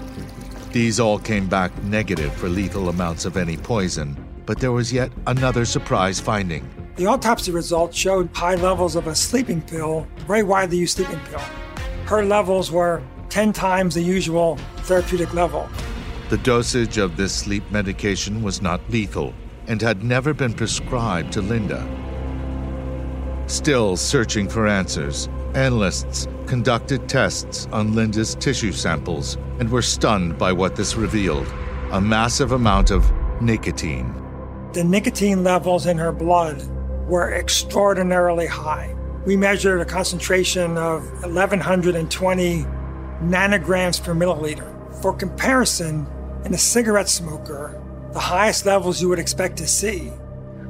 These 0.72 1.00
all 1.00 1.18
came 1.18 1.48
back 1.48 1.70
negative 1.84 2.32
for 2.34 2.48
lethal 2.48 2.88
amounts 2.88 3.24
of 3.24 3.36
any 3.36 3.56
poison, 3.56 4.16
but 4.44 4.58
there 4.58 4.72
was 4.72 4.92
yet 4.92 5.12
another 5.26 5.64
surprise 5.64 6.20
finding. 6.20 6.68
The 6.96 7.06
autopsy 7.06 7.52
results 7.52 7.96
showed 7.96 8.28
high 8.34 8.56
levels 8.56 8.96
of 8.96 9.06
a 9.06 9.14
sleeping 9.14 9.62
pill, 9.62 10.06
very 10.26 10.42
widely 10.42 10.78
used 10.78 10.96
sleeping 10.96 11.20
pill. 11.30 11.40
Her 12.06 12.24
levels 12.24 12.70
were 12.70 13.02
10 13.28 13.52
times 13.52 13.94
the 13.94 14.02
usual 14.02 14.56
therapeutic 14.78 15.32
level. 15.32 15.68
The 16.28 16.36
dosage 16.36 16.98
of 16.98 17.16
this 17.16 17.34
sleep 17.34 17.64
medication 17.70 18.42
was 18.42 18.60
not 18.60 18.82
lethal 18.90 19.32
and 19.66 19.80
had 19.80 20.04
never 20.04 20.34
been 20.34 20.52
prescribed 20.52 21.32
to 21.32 21.40
Linda. 21.40 21.88
Still 23.46 23.96
searching 23.96 24.46
for 24.46 24.68
answers, 24.68 25.30
analysts 25.54 26.28
conducted 26.46 27.08
tests 27.08 27.66
on 27.72 27.94
Linda's 27.94 28.34
tissue 28.34 28.72
samples 28.72 29.38
and 29.58 29.70
were 29.70 29.80
stunned 29.80 30.36
by 30.36 30.52
what 30.52 30.76
this 30.76 30.96
revealed 30.96 31.50
a 31.92 32.00
massive 32.00 32.52
amount 32.52 32.90
of 32.90 33.10
nicotine. 33.40 34.14
The 34.74 34.84
nicotine 34.84 35.42
levels 35.42 35.86
in 35.86 35.96
her 35.96 36.12
blood 36.12 36.62
were 37.08 37.32
extraordinarily 37.32 38.46
high. 38.46 38.94
We 39.24 39.38
measured 39.38 39.80
a 39.80 39.86
concentration 39.86 40.76
of 40.76 41.10
1,120 41.22 42.66
nanograms 43.22 44.04
per 44.04 44.14
milliliter. 44.14 44.74
For 45.00 45.14
comparison, 45.14 46.06
in 46.44 46.54
a 46.54 46.58
cigarette 46.58 47.08
smoker, 47.08 47.80
the 48.12 48.18
highest 48.18 48.64
levels 48.64 49.02
you 49.02 49.08
would 49.08 49.18
expect 49.18 49.56
to 49.58 49.66
see 49.66 50.12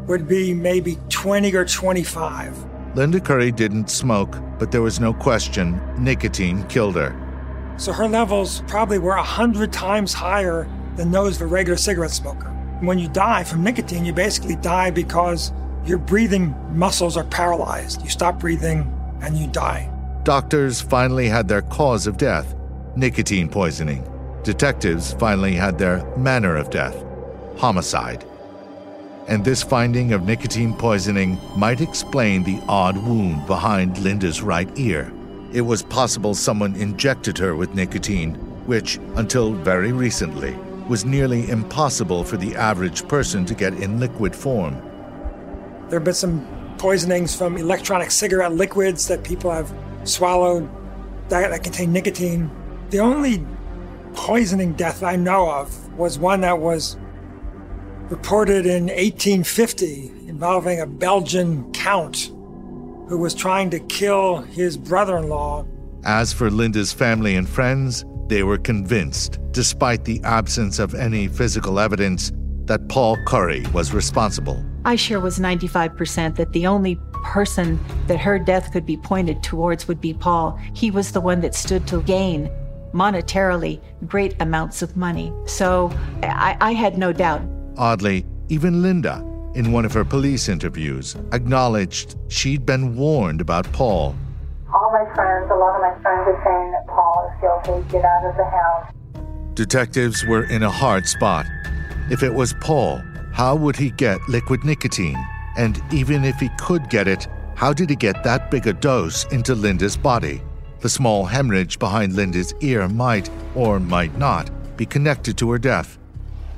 would 0.06 0.26
be 0.26 0.54
maybe 0.54 0.98
20 1.10 1.54
or 1.54 1.64
25. 1.64 2.96
Linda 2.96 3.20
Curry 3.20 3.52
didn't 3.52 3.90
smoke, 3.90 4.36
but 4.58 4.72
there 4.72 4.82
was 4.82 4.98
no 4.98 5.12
question 5.12 5.80
nicotine 6.02 6.64
killed 6.68 6.96
her. 6.96 7.14
So 7.76 7.92
her 7.92 8.08
levels 8.08 8.62
probably 8.66 8.98
were 8.98 9.14
100 9.14 9.72
times 9.72 10.12
higher 10.12 10.68
than 10.96 11.10
those 11.10 11.36
of 11.36 11.42
a 11.42 11.46
regular 11.46 11.76
cigarette 11.76 12.10
smoker. 12.10 12.48
When 12.80 12.98
you 12.98 13.08
die 13.08 13.44
from 13.44 13.62
nicotine, 13.62 14.04
you 14.04 14.12
basically 14.12 14.56
die 14.56 14.90
because 14.90 15.52
your 15.84 15.98
breathing 15.98 16.54
muscles 16.76 17.16
are 17.16 17.24
paralyzed. 17.24 18.02
You 18.02 18.08
stop 18.08 18.40
breathing 18.40 18.92
and 19.22 19.36
you 19.36 19.46
die. 19.46 19.92
Doctors 20.24 20.80
finally 20.80 21.28
had 21.28 21.46
their 21.46 21.62
cause 21.62 22.06
of 22.06 22.16
death 22.16 22.54
nicotine 22.96 23.48
poisoning. 23.48 24.02
Detectives 24.48 25.12
finally 25.12 25.52
had 25.52 25.76
their 25.76 26.02
manner 26.16 26.56
of 26.56 26.70
death 26.70 27.04
homicide. 27.58 28.24
And 29.26 29.44
this 29.44 29.62
finding 29.62 30.14
of 30.14 30.24
nicotine 30.24 30.72
poisoning 30.72 31.38
might 31.54 31.82
explain 31.82 32.42
the 32.42 32.58
odd 32.66 32.96
wound 32.96 33.46
behind 33.46 33.98
Linda's 33.98 34.40
right 34.40 34.70
ear. 34.78 35.12
It 35.52 35.60
was 35.60 35.82
possible 35.82 36.34
someone 36.34 36.76
injected 36.76 37.36
her 37.36 37.54
with 37.56 37.74
nicotine, 37.74 38.36
which, 38.64 38.98
until 39.16 39.52
very 39.52 39.92
recently, 39.92 40.56
was 40.88 41.04
nearly 41.04 41.50
impossible 41.50 42.24
for 42.24 42.38
the 42.38 42.56
average 42.56 43.06
person 43.06 43.44
to 43.44 43.54
get 43.54 43.74
in 43.74 44.00
liquid 44.00 44.34
form. 44.34 44.80
There 45.90 45.98
have 45.98 46.04
been 46.04 46.14
some 46.14 46.74
poisonings 46.78 47.36
from 47.36 47.58
electronic 47.58 48.10
cigarette 48.10 48.54
liquids 48.54 49.08
that 49.08 49.24
people 49.24 49.50
have 49.50 49.70
swallowed 50.04 50.70
that, 51.28 51.50
that 51.50 51.62
contain 51.62 51.92
nicotine. 51.92 52.50
The 52.88 53.00
only 53.00 53.44
poisoning 54.08 54.72
death 54.74 55.02
I 55.02 55.16
know 55.16 55.50
of 55.50 55.92
was 55.94 56.18
one 56.18 56.40
that 56.42 56.58
was 56.58 56.96
reported 58.10 58.66
in 58.66 58.84
1850 58.84 60.12
involving 60.26 60.80
a 60.80 60.86
Belgian 60.86 61.70
count 61.72 62.32
who 63.08 63.18
was 63.18 63.34
trying 63.34 63.70
to 63.70 63.80
kill 63.80 64.38
his 64.38 64.76
brother 64.76 65.16
in 65.18 65.28
law. 65.28 65.66
As 66.04 66.32
for 66.32 66.50
Linda's 66.50 66.92
family 66.92 67.34
and 67.36 67.48
friends, 67.48 68.04
they 68.28 68.42
were 68.42 68.58
convinced, 68.58 69.38
despite 69.50 70.04
the 70.04 70.20
absence 70.24 70.78
of 70.78 70.94
any 70.94 71.28
physical 71.28 71.80
evidence, 71.80 72.30
that 72.66 72.88
Paul 72.88 73.16
Curry 73.26 73.64
was 73.72 73.94
responsible. 73.94 74.62
I 74.84 74.96
sure 74.96 75.20
was 75.20 75.38
95% 75.38 76.36
that 76.36 76.52
the 76.52 76.66
only 76.66 76.98
person 77.24 77.80
that 78.06 78.18
her 78.20 78.38
death 78.38 78.72
could 78.72 78.86
be 78.86 78.96
pointed 78.96 79.42
towards 79.42 79.88
would 79.88 80.00
be 80.00 80.14
Paul. 80.14 80.58
He 80.74 80.90
was 80.90 81.12
the 81.12 81.20
one 81.20 81.40
that 81.40 81.54
stood 81.54 81.86
to 81.88 82.02
gain 82.02 82.50
monetarily 82.98 83.80
great 84.06 84.34
amounts 84.40 84.82
of 84.82 84.96
money. 84.96 85.32
So 85.46 85.90
I, 86.22 86.56
I 86.60 86.72
had 86.72 86.98
no 86.98 87.12
doubt. 87.12 87.42
Oddly, 87.76 88.26
even 88.48 88.82
Linda, 88.82 89.16
in 89.54 89.72
one 89.72 89.84
of 89.84 89.92
her 89.92 90.04
police 90.04 90.48
interviews, 90.48 91.16
acknowledged 91.32 92.16
she'd 92.28 92.66
been 92.66 92.96
warned 92.96 93.40
about 93.40 93.70
Paul. 93.72 94.16
All 94.74 94.90
my 94.92 95.14
friends, 95.14 95.50
a 95.50 95.54
lot 95.54 95.76
of 95.76 95.82
my 95.82 96.02
friends 96.02 96.28
are 96.28 96.40
saying 96.44 96.72
that 96.72 96.86
Paul 96.86 97.32
is 97.32 97.40
guilty. 97.40 97.90
Get 97.90 98.04
out 98.04 98.24
of 98.24 98.36
the 98.36 98.44
house. 98.44 98.92
Detectives 99.54 100.24
were 100.26 100.44
in 100.44 100.62
a 100.62 100.70
hard 100.70 101.06
spot. 101.06 101.46
If 102.10 102.22
it 102.22 102.32
was 102.32 102.54
Paul, 102.60 103.02
how 103.32 103.54
would 103.56 103.76
he 103.76 103.90
get 103.90 104.20
liquid 104.28 104.64
nicotine? 104.64 105.18
And 105.56 105.82
even 105.92 106.24
if 106.24 106.36
he 106.36 106.48
could 106.58 106.88
get 106.90 107.08
it, 107.08 107.26
how 107.54 107.72
did 107.72 107.90
he 107.90 107.96
get 107.96 108.22
that 108.24 108.50
big 108.50 108.66
a 108.66 108.72
dose 108.72 109.24
into 109.32 109.54
Linda's 109.54 109.96
body? 109.96 110.42
The 110.80 110.88
small 110.88 111.24
hemorrhage 111.24 111.78
behind 111.78 112.14
Linda's 112.14 112.54
ear 112.60 112.88
might, 112.88 113.28
or 113.56 113.80
might 113.80 114.16
not, 114.16 114.48
be 114.76 114.86
connected 114.86 115.36
to 115.38 115.50
her 115.50 115.58
death. 115.58 115.98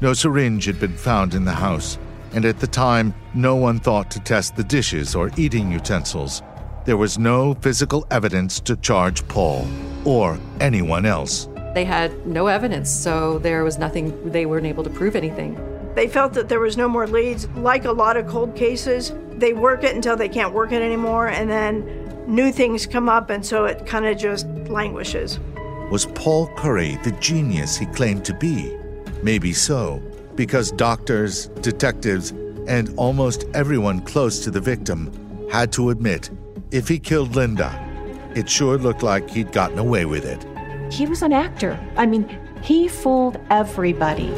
No 0.02 0.12
syringe 0.12 0.66
had 0.66 0.78
been 0.78 0.96
found 0.96 1.34
in 1.34 1.44
the 1.44 1.52
house, 1.52 1.98
and 2.32 2.44
at 2.44 2.60
the 2.60 2.66
time, 2.66 3.14
no 3.34 3.56
one 3.56 3.80
thought 3.80 4.10
to 4.10 4.20
test 4.20 4.56
the 4.56 4.64
dishes 4.64 5.14
or 5.14 5.30
eating 5.38 5.72
utensils. 5.72 6.42
There 6.84 6.98
was 6.98 7.18
no 7.18 7.54
physical 7.54 8.06
evidence 8.10 8.60
to 8.60 8.76
charge 8.76 9.26
Paul 9.28 9.66
or 10.04 10.38
anyone 10.60 11.06
else. 11.06 11.48
They 11.74 11.84
had 11.84 12.26
no 12.26 12.46
evidence, 12.46 12.90
so 12.90 13.38
there 13.38 13.64
was 13.64 13.78
nothing, 13.78 14.30
they 14.30 14.44
weren't 14.44 14.66
able 14.66 14.84
to 14.84 14.90
prove 14.90 15.16
anything. 15.16 15.58
They 15.94 16.08
felt 16.08 16.34
that 16.34 16.48
there 16.48 16.60
was 16.60 16.76
no 16.76 16.88
more 16.88 17.06
leads. 17.06 17.48
Like 17.50 17.84
a 17.84 17.92
lot 17.92 18.16
of 18.16 18.26
cold 18.26 18.54
cases, 18.54 19.12
they 19.32 19.54
work 19.54 19.82
it 19.82 19.94
until 19.94 20.16
they 20.16 20.28
can't 20.28 20.52
work 20.52 20.72
it 20.72 20.82
anymore, 20.82 21.28
and 21.28 21.50
then 21.50 21.99
new 22.30 22.52
things 22.52 22.86
come 22.86 23.08
up, 23.08 23.28
and 23.28 23.44
so 23.44 23.64
it 23.64 23.84
kind 23.86 24.06
of 24.06 24.16
just 24.16 24.46
languishes. 24.68 25.38
Was 25.90 26.06
Paul 26.06 26.48
Curry 26.56 26.96
the 27.02 27.12
genius 27.12 27.76
he 27.76 27.86
claimed 27.86 28.24
to 28.26 28.34
be? 28.34 28.76
Maybe 29.22 29.52
so, 29.52 30.00
because 30.36 30.70
doctors, 30.70 31.48
detectives, 31.60 32.30
and 32.68 32.94
almost 32.96 33.44
everyone 33.54 34.00
close 34.00 34.44
to 34.44 34.50
the 34.50 34.60
victim 34.60 35.10
had 35.50 35.72
to 35.72 35.90
admit 35.90 36.30
if 36.70 36.86
he 36.86 36.98
killed 36.98 37.34
Linda, 37.34 37.70
it 38.36 38.48
sure 38.48 38.78
looked 38.78 39.02
like 39.02 39.28
he'd 39.28 39.50
gotten 39.50 39.78
away 39.78 40.04
with 40.04 40.24
it. 40.24 40.46
He 40.92 41.06
was 41.06 41.22
an 41.22 41.32
actor. 41.32 41.78
I 41.96 42.06
mean, 42.06 42.38
he 42.62 42.86
fooled 42.86 43.40
everybody. 43.50 44.32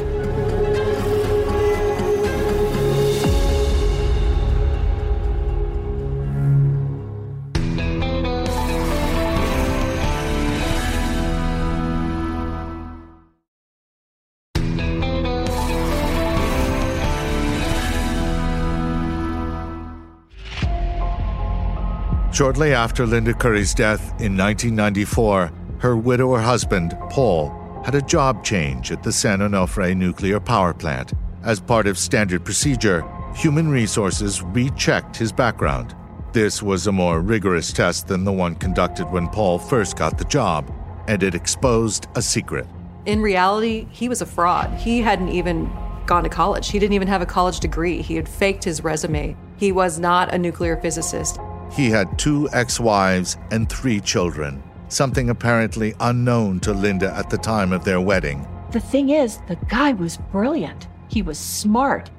Shortly 22.32 22.72
after 22.72 23.04
Linda 23.04 23.34
Curry's 23.34 23.74
death 23.74 24.00
in 24.18 24.38
1994, 24.38 25.52
her 25.80 25.96
widower 25.98 26.40
husband, 26.40 26.96
Paul, 27.10 27.50
had 27.84 27.94
a 27.94 28.00
job 28.00 28.42
change 28.42 28.90
at 28.90 29.02
the 29.02 29.12
San 29.12 29.40
Onofre 29.40 29.94
nuclear 29.94 30.40
power 30.40 30.72
plant. 30.72 31.12
As 31.42 31.60
part 31.60 31.86
of 31.86 31.98
standard 31.98 32.42
procedure, 32.42 33.04
Human 33.34 33.68
Resources 33.68 34.40
rechecked 34.40 35.14
his 35.14 35.30
background. 35.30 35.94
This 36.32 36.62
was 36.62 36.86
a 36.86 36.92
more 36.92 37.20
rigorous 37.20 37.70
test 37.70 38.08
than 38.08 38.24
the 38.24 38.32
one 38.32 38.54
conducted 38.54 39.10
when 39.10 39.28
Paul 39.28 39.58
first 39.58 39.98
got 39.98 40.16
the 40.16 40.24
job, 40.24 40.72
and 41.08 41.22
it 41.22 41.34
exposed 41.34 42.06
a 42.14 42.22
secret. 42.22 42.66
In 43.04 43.20
reality, 43.20 43.86
he 43.90 44.08
was 44.08 44.22
a 44.22 44.26
fraud. 44.26 44.72
He 44.78 45.02
hadn't 45.02 45.28
even 45.28 45.70
gone 46.06 46.22
to 46.22 46.30
college. 46.30 46.70
He 46.70 46.78
didn't 46.78 46.94
even 46.94 47.08
have 47.08 47.20
a 47.20 47.26
college 47.26 47.60
degree. 47.60 48.00
He 48.00 48.16
had 48.16 48.26
faked 48.26 48.64
his 48.64 48.82
resume. 48.82 49.36
He 49.58 49.70
was 49.70 49.98
not 49.98 50.32
a 50.32 50.38
nuclear 50.38 50.78
physicist. 50.78 51.38
He 51.72 51.88
had 51.88 52.18
two 52.18 52.48
ex 52.52 52.78
wives 52.78 53.38
and 53.50 53.68
three 53.68 53.98
children, 54.00 54.62
something 54.88 55.30
apparently 55.30 55.94
unknown 56.00 56.60
to 56.60 56.72
Linda 56.72 57.12
at 57.14 57.30
the 57.30 57.38
time 57.38 57.72
of 57.72 57.84
their 57.84 58.00
wedding. 58.00 58.46
The 58.72 58.80
thing 58.80 59.08
is, 59.08 59.38
the 59.48 59.56
guy 59.68 59.92
was 59.92 60.18
brilliant. 60.30 60.88
He 61.08 61.22
was 61.22 61.38
smart. 61.38 62.10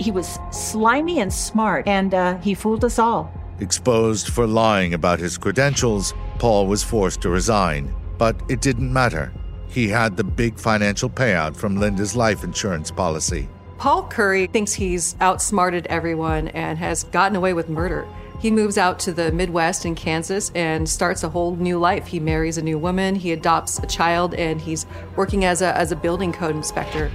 He 0.00 0.10
was 0.10 0.38
slimy 0.50 1.20
and 1.20 1.32
smart, 1.32 1.86
and 1.86 2.14
uh, 2.14 2.38
he 2.38 2.54
fooled 2.54 2.84
us 2.84 2.98
all. 2.98 3.30
Exposed 3.60 4.28
for 4.28 4.46
lying 4.46 4.94
about 4.94 5.18
his 5.18 5.36
credentials, 5.36 6.14
Paul 6.38 6.66
was 6.66 6.82
forced 6.82 7.20
to 7.22 7.28
resign. 7.28 7.94
But 8.16 8.40
it 8.48 8.60
didn't 8.60 8.92
matter. 8.92 9.32
He 9.68 9.88
had 9.88 10.16
the 10.16 10.24
big 10.24 10.58
financial 10.58 11.10
payout 11.10 11.56
from 11.56 11.76
Linda's 11.76 12.16
life 12.16 12.42
insurance 12.42 12.90
policy. 12.90 13.48
Paul 13.76 14.08
Curry 14.08 14.46
thinks 14.46 14.72
he's 14.72 15.14
outsmarted 15.20 15.86
everyone 15.86 16.48
and 16.48 16.78
has 16.78 17.04
gotten 17.04 17.36
away 17.36 17.52
with 17.52 17.68
murder. 17.68 18.08
He 18.38 18.52
moves 18.52 18.78
out 18.78 19.00
to 19.00 19.12
the 19.12 19.32
Midwest 19.32 19.84
in 19.84 19.96
Kansas 19.96 20.52
and 20.54 20.88
starts 20.88 21.24
a 21.24 21.28
whole 21.28 21.56
new 21.56 21.76
life. 21.78 22.06
He 22.06 22.20
marries 22.20 22.56
a 22.56 22.62
new 22.62 22.78
woman, 22.78 23.16
he 23.16 23.32
adopts 23.32 23.80
a 23.80 23.86
child, 23.86 24.34
and 24.34 24.60
he's 24.60 24.86
working 25.16 25.44
as 25.44 25.60
a, 25.60 25.76
as 25.76 25.90
a 25.90 25.96
building 25.96 26.32
code 26.32 26.54
inspector. 26.54 27.10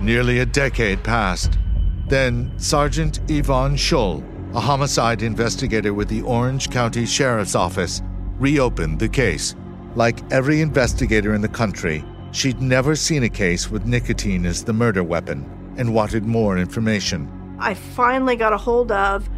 Nearly 0.00 0.40
a 0.40 0.46
decade 0.46 1.02
passed. 1.02 1.58
Then 2.06 2.52
Sergeant 2.58 3.20
Yvonne 3.30 3.76
Schull, 3.76 4.22
a 4.54 4.60
homicide 4.60 5.22
investigator 5.22 5.94
with 5.94 6.08
the 6.08 6.20
Orange 6.20 6.68
County 6.70 7.06
Sheriff's 7.06 7.54
Office, 7.54 8.02
reopened 8.38 8.98
the 8.98 9.08
case. 9.08 9.54
Like 9.94 10.20
every 10.30 10.60
investigator 10.60 11.34
in 11.34 11.40
the 11.40 11.48
country, 11.48 12.04
she'd 12.32 12.60
never 12.60 12.94
seen 12.94 13.22
a 13.22 13.28
case 13.30 13.70
with 13.70 13.86
nicotine 13.86 14.44
as 14.44 14.64
the 14.64 14.72
murder 14.74 15.02
weapon 15.02 15.74
and 15.78 15.94
wanted 15.94 16.24
more 16.24 16.58
information. 16.58 17.56
I 17.58 17.72
finally 17.72 18.36
got 18.36 18.52
a 18.52 18.58
hold 18.58 18.92
of 18.92 19.30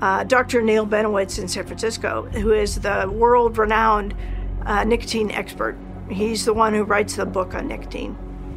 uh, 0.00 0.24
Dr. 0.24 0.62
Neil 0.62 0.86
Benowitz 0.86 1.38
in 1.38 1.48
San 1.48 1.66
Francisco, 1.66 2.22
who 2.32 2.52
is 2.52 2.80
the 2.80 3.10
world 3.12 3.58
renowned 3.58 4.14
uh, 4.64 4.84
nicotine 4.84 5.30
expert. 5.30 5.76
He's 6.10 6.44
the 6.44 6.54
one 6.54 6.74
who 6.74 6.84
writes 6.84 7.16
the 7.16 7.26
book 7.26 7.54
on 7.54 7.68
nicotine. 7.68 8.16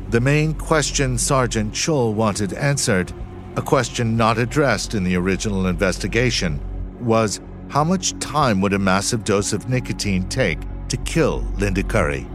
The 0.10 0.22
main 0.22 0.54
question 0.54 1.18
Sergeant 1.18 1.74
Schull 1.74 2.14
wanted 2.14 2.54
answered, 2.54 3.14
a 3.56 3.62
question 3.62 4.18
not 4.18 4.38
addressed 4.38 4.94
in 4.94 5.04
the 5.04 5.16
original 5.16 5.68
investigation, 5.68 6.60
was 7.00 7.40
how 7.70 7.84
much 7.84 8.18
time 8.20 8.62
would 8.62 8.74
a 8.74 8.80
massive 8.80 9.24
dose 9.24 9.54
of 9.54 9.70
nicotine 9.70 10.28
take 10.30 10.60
to 10.88 10.98
kill 10.98 11.40
Linda 11.58 11.84
Curry? 11.84 12.28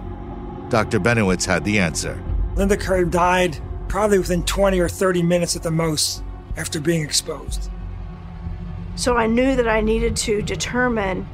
Dr. 0.68 1.00
Benowitz 1.00 1.44
had 1.44 1.64
the 1.64 1.78
answer. 1.78 2.22
Linda 2.54 2.76
Curry 2.76 3.06
died 3.06 3.58
probably 3.88 4.18
within 4.18 4.44
20 4.44 4.78
or 4.78 4.88
30 4.88 5.22
minutes 5.22 5.56
at 5.56 5.62
the 5.62 5.70
most 5.70 6.22
after 6.56 6.80
being 6.80 7.02
exposed. 7.02 7.70
So 8.96 9.16
I 9.16 9.26
knew 9.26 9.56
that 9.56 9.68
I 9.68 9.80
needed 9.80 10.16
to 10.18 10.40
determine 10.40 11.26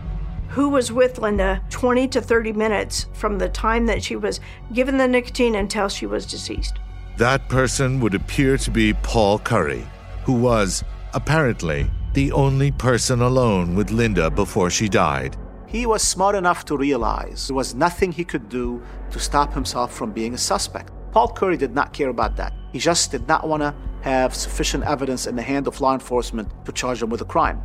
who 0.49 0.71
was 0.71 0.91
with 0.91 1.19
Linda 1.19 1.63
20 1.71 2.09
to 2.09 2.21
30 2.21 2.53
minutes 2.55 3.07
from 3.13 3.39
the 3.39 3.49
time 3.49 3.87
that 3.87 4.03
she 4.03 4.17
was 4.17 4.41
given 4.73 4.97
the 4.97 5.07
nicotine 5.07 5.55
until 5.55 5.89
she 5.89 6.07
was 6.07 6.27
deceased. 6.27 6.79
That 7.19 7.49
person 7.49 8.01
would 8.01 8.15
appear 8.15 8.57
to 8.57 8.71
be 8.71 8.95
Paul 8.95 9.39
Curry, 9.39 9.87
who 10.25 10.33
was, 10.33 10.83
apparently, 11.13 11.91
the 12.15 12.33
only 12.33 12.73
person 12.73 13.21
alone 13.21 13.77
with 13.77 13.91
Linda 13.91 14.31
before 14.31 14.71
she 14.71 14.89
died. 14.89 15.37
He 15.67 15.87
was 15.87 16.03
smart 16.03 16.35
enough 16.35 16.65
to 16.65 16.77
realize 16.77 17.47
there 17.47 17.55
was 17.55 17.75
nothing 17.75 18.11
he 18.11 18.25
could 18.25 18.49
do 18.49 18.83
to 19.11 19.21
stop 19.21 19.53
himself 19.53 19.95
from 19.95 20.11
being 20.11 20.35
a 20.35 20.39
suspect. 20.39 20.93
Paul 21.13 21.29
Curry 21.29 21.57
did 21.57 21.75
not 21.75 21.93
care 21.93 22.09
about 22.09 22.37
that. 22.37 22.53
He 22.73 22.79
just 22.79 23.13
did 23.13 23.29
not 23.29 23.47
want 23.47 23.63
to 23.63 23.75
have 24.03 24.35
sufficient 24.35 24.85
evidence 24.85 25.27
in 25.27 25.37
the 25.37 25.43
hand 25.43 25.67
of 25.67 25.81
law 25.81 25.95
enforcement 25.95 26.49
to 26.65 26.73
charge 26.73 27.03
him 27.03 27.11
with 27.11 27.21
a 27.21 27.25
crime. 27.25 27.63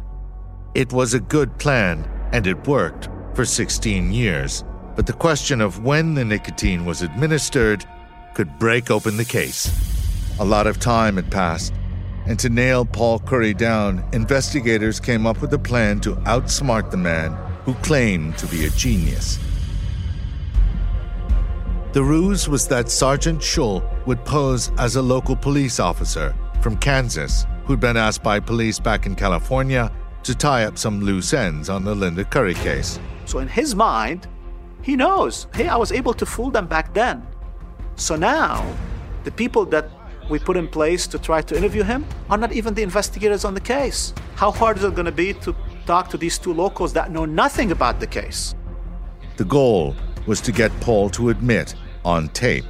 It 0.74 0.92
was 0.92 1.14
a 1.14 1.20
good 1.20 1.58
plan, 1.58 2.10
and 2.34 2.46
it 2.46 2.68
worked 2.68 3.10
for 3.34 3.46
16 3.46 4.12
years. 4.12 4.64
But 4.96 5.08
the 5.08 5.14
question 5.14 5.62
of 5.62 5.84
when 5.84 6.14
the 6.14 6.26
nicotine 6.26 6.86
was 6.86 7.02
administered 7.02 7.86
could 8.34 8.60
break 8.60 8.92
open 8.92 9.18
the 9.18 9.26
case. 9.26 9.72
A 10.40 10.46
lot 10.46 10.68
of 10.68 10.80
time 10.80 11.16
had 11.16 11.32
passed, 11.32 11.74
and 12.26 12.38
to 12.40 12.50
nail 12.50 12.86
Paul 12.86 13.20
Curry 13.20 13.54
down, 13.54 14.04
investigators 14.12 15.00
came 15.00 15.26
up 15.26 15.42
with 15.42 15.54
a 15.54 15.60
plan 15.60 16.02
to 16.02 16.16
outsmart 16.28 16.92
the 16.92 16.98
man 16.98 17.32
who 17.64 17.74
claimed 17.76 18.38
to 18.38 18.48
be 18.48 18.66
a 18.66 18.70
genius. 18.72 19.40
The 21.94 22.04
ruse 22.04 22.50
was 22.50 22.68
that 22.68 22.90
Sergeant 22.90 23.40
Schull 23.40 23.82
would 24.06 24.24
pose 24.26 24.72
as 24.78 24.96
a 24.96 25.02
local 25.02 25.36
police 25.36 25.80
officer 25.80 26.36
from 26.62 26.78
Kansas 26.78 27.46
who'd 27.66 27.80
been 27.80 27.98
asked 27.98 28.24
by 28.24 28.40
police 28.40 28.80
back 28.80 29.06
in 29.06 29.16
California 29.16 29.92
to 30.24 30.36
tie 30.36 30.66
up 30.66 30.78
some 30.78 31.02
loose 31.02 31.34
ends 31.34 31.70
on 31.70 31.84
the 31.84 31.94
Linda 31.94 32.24
Curry 32.24 32.54
case. 32.56 33.00
So, 33.26 33.40
in 33.40 33.48
his 33.48 33.76
mind, 33.76 34.28
he 34.82 34.96
knows 34.96 35.48
hey, 35.54 35.68
I 35.68 35.76
was 35.76 35.92
able 35.92 36.14
to 36.14 36.26
fool 36.26 36.52
them 36.52 36.68
back 36.68 36.94
then. 36.94 37.26
So 37.96 38.16
now, 38.16 38.66
the 39.24 39.32
people 39.32 39.66
that 39.68 39.90
we 40.30 40.40
put 40.40 40.58
in 40.58 40.68
place 40.68 41.08
to 41.08 41.20
try 41.20 41.42
to 41.42 41.56
interview 41.56 41.84
him 41.84 42.06
are 42.30 42.38
not 42.38 42.52
even 42.52 42.74
the 42.74 42.84
investigators 42.84 43.46
on 43.46 43.54
the 43.54 43.62
case. 43.62 44.14
How 44.36 44.52
hard 44.52 44.78
is 44.78 44.84
it 44.84 44.96
going 44.96 45.06
to 45.06 45.12
be 45.12 45.34
to 45.34 45.56
talk 45.86 46.10
to 46.10 46.18
these 46.18 46.38
two 46.38 46.54
locals 46.54 46.94
that 46.94 47.12
know 47.12 47.26
nothing 47.26 47.72
about 47.72 48.00
the 48.00 48.08
case? 48.08 48.56
The 49.38 49.46
goal 49.46 49.96
was 50.26 50.42
to 50.42 50.52
get 50.52 50.72
Paul 50.82 51.10
to 51.12 51.30
admit 51.30 51.76
on 52.04 52.30
tape 52.30 52.66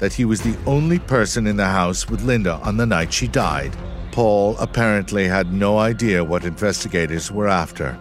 that 0.00 0.12
he 0.14 0.24
was 0.24 0.40
the 0.40 0.56
only 0.66 0.98
person 0.98 1.46
in 1.46 1.56
the 1.56 1.66
house 1.66 2.08
with 2.08 2.22
Linda 2.22 2.54
on 2.64 2.76
the 2.76 2.86
night 2.86 3.12
she 3.12 3.28
died. 3.28 3.76
Paul 4.10 4.56
apparently 4.58 5.28
had 5.28 5.52
no 5.52 5.78
idea 5.78 6.24
what 6.24 6.44
investigators 6.44 7.30
were 7.30 7.46
after 7.46 7.98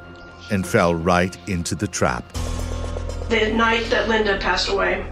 and 0.50 0.66
fell 0.66 0.96
right 0.96 1.38
into 1.48 1.76
the 1.76 1.88
trap. 1.88 2.24
The 3.30 3.54
night 3.54 3.86
that 3.92 4.10
Linda 4.10 4.40
passed 4.40 4.70
away, 4.70 5.06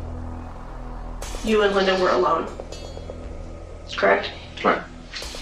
you 1.43 1.61
and 1.61 1.75
Linda 1.75 2.01
were 2.01 2.09
alone. 2.09 2.47
Correct? 3.95 4.31
Right. 4.63 4.81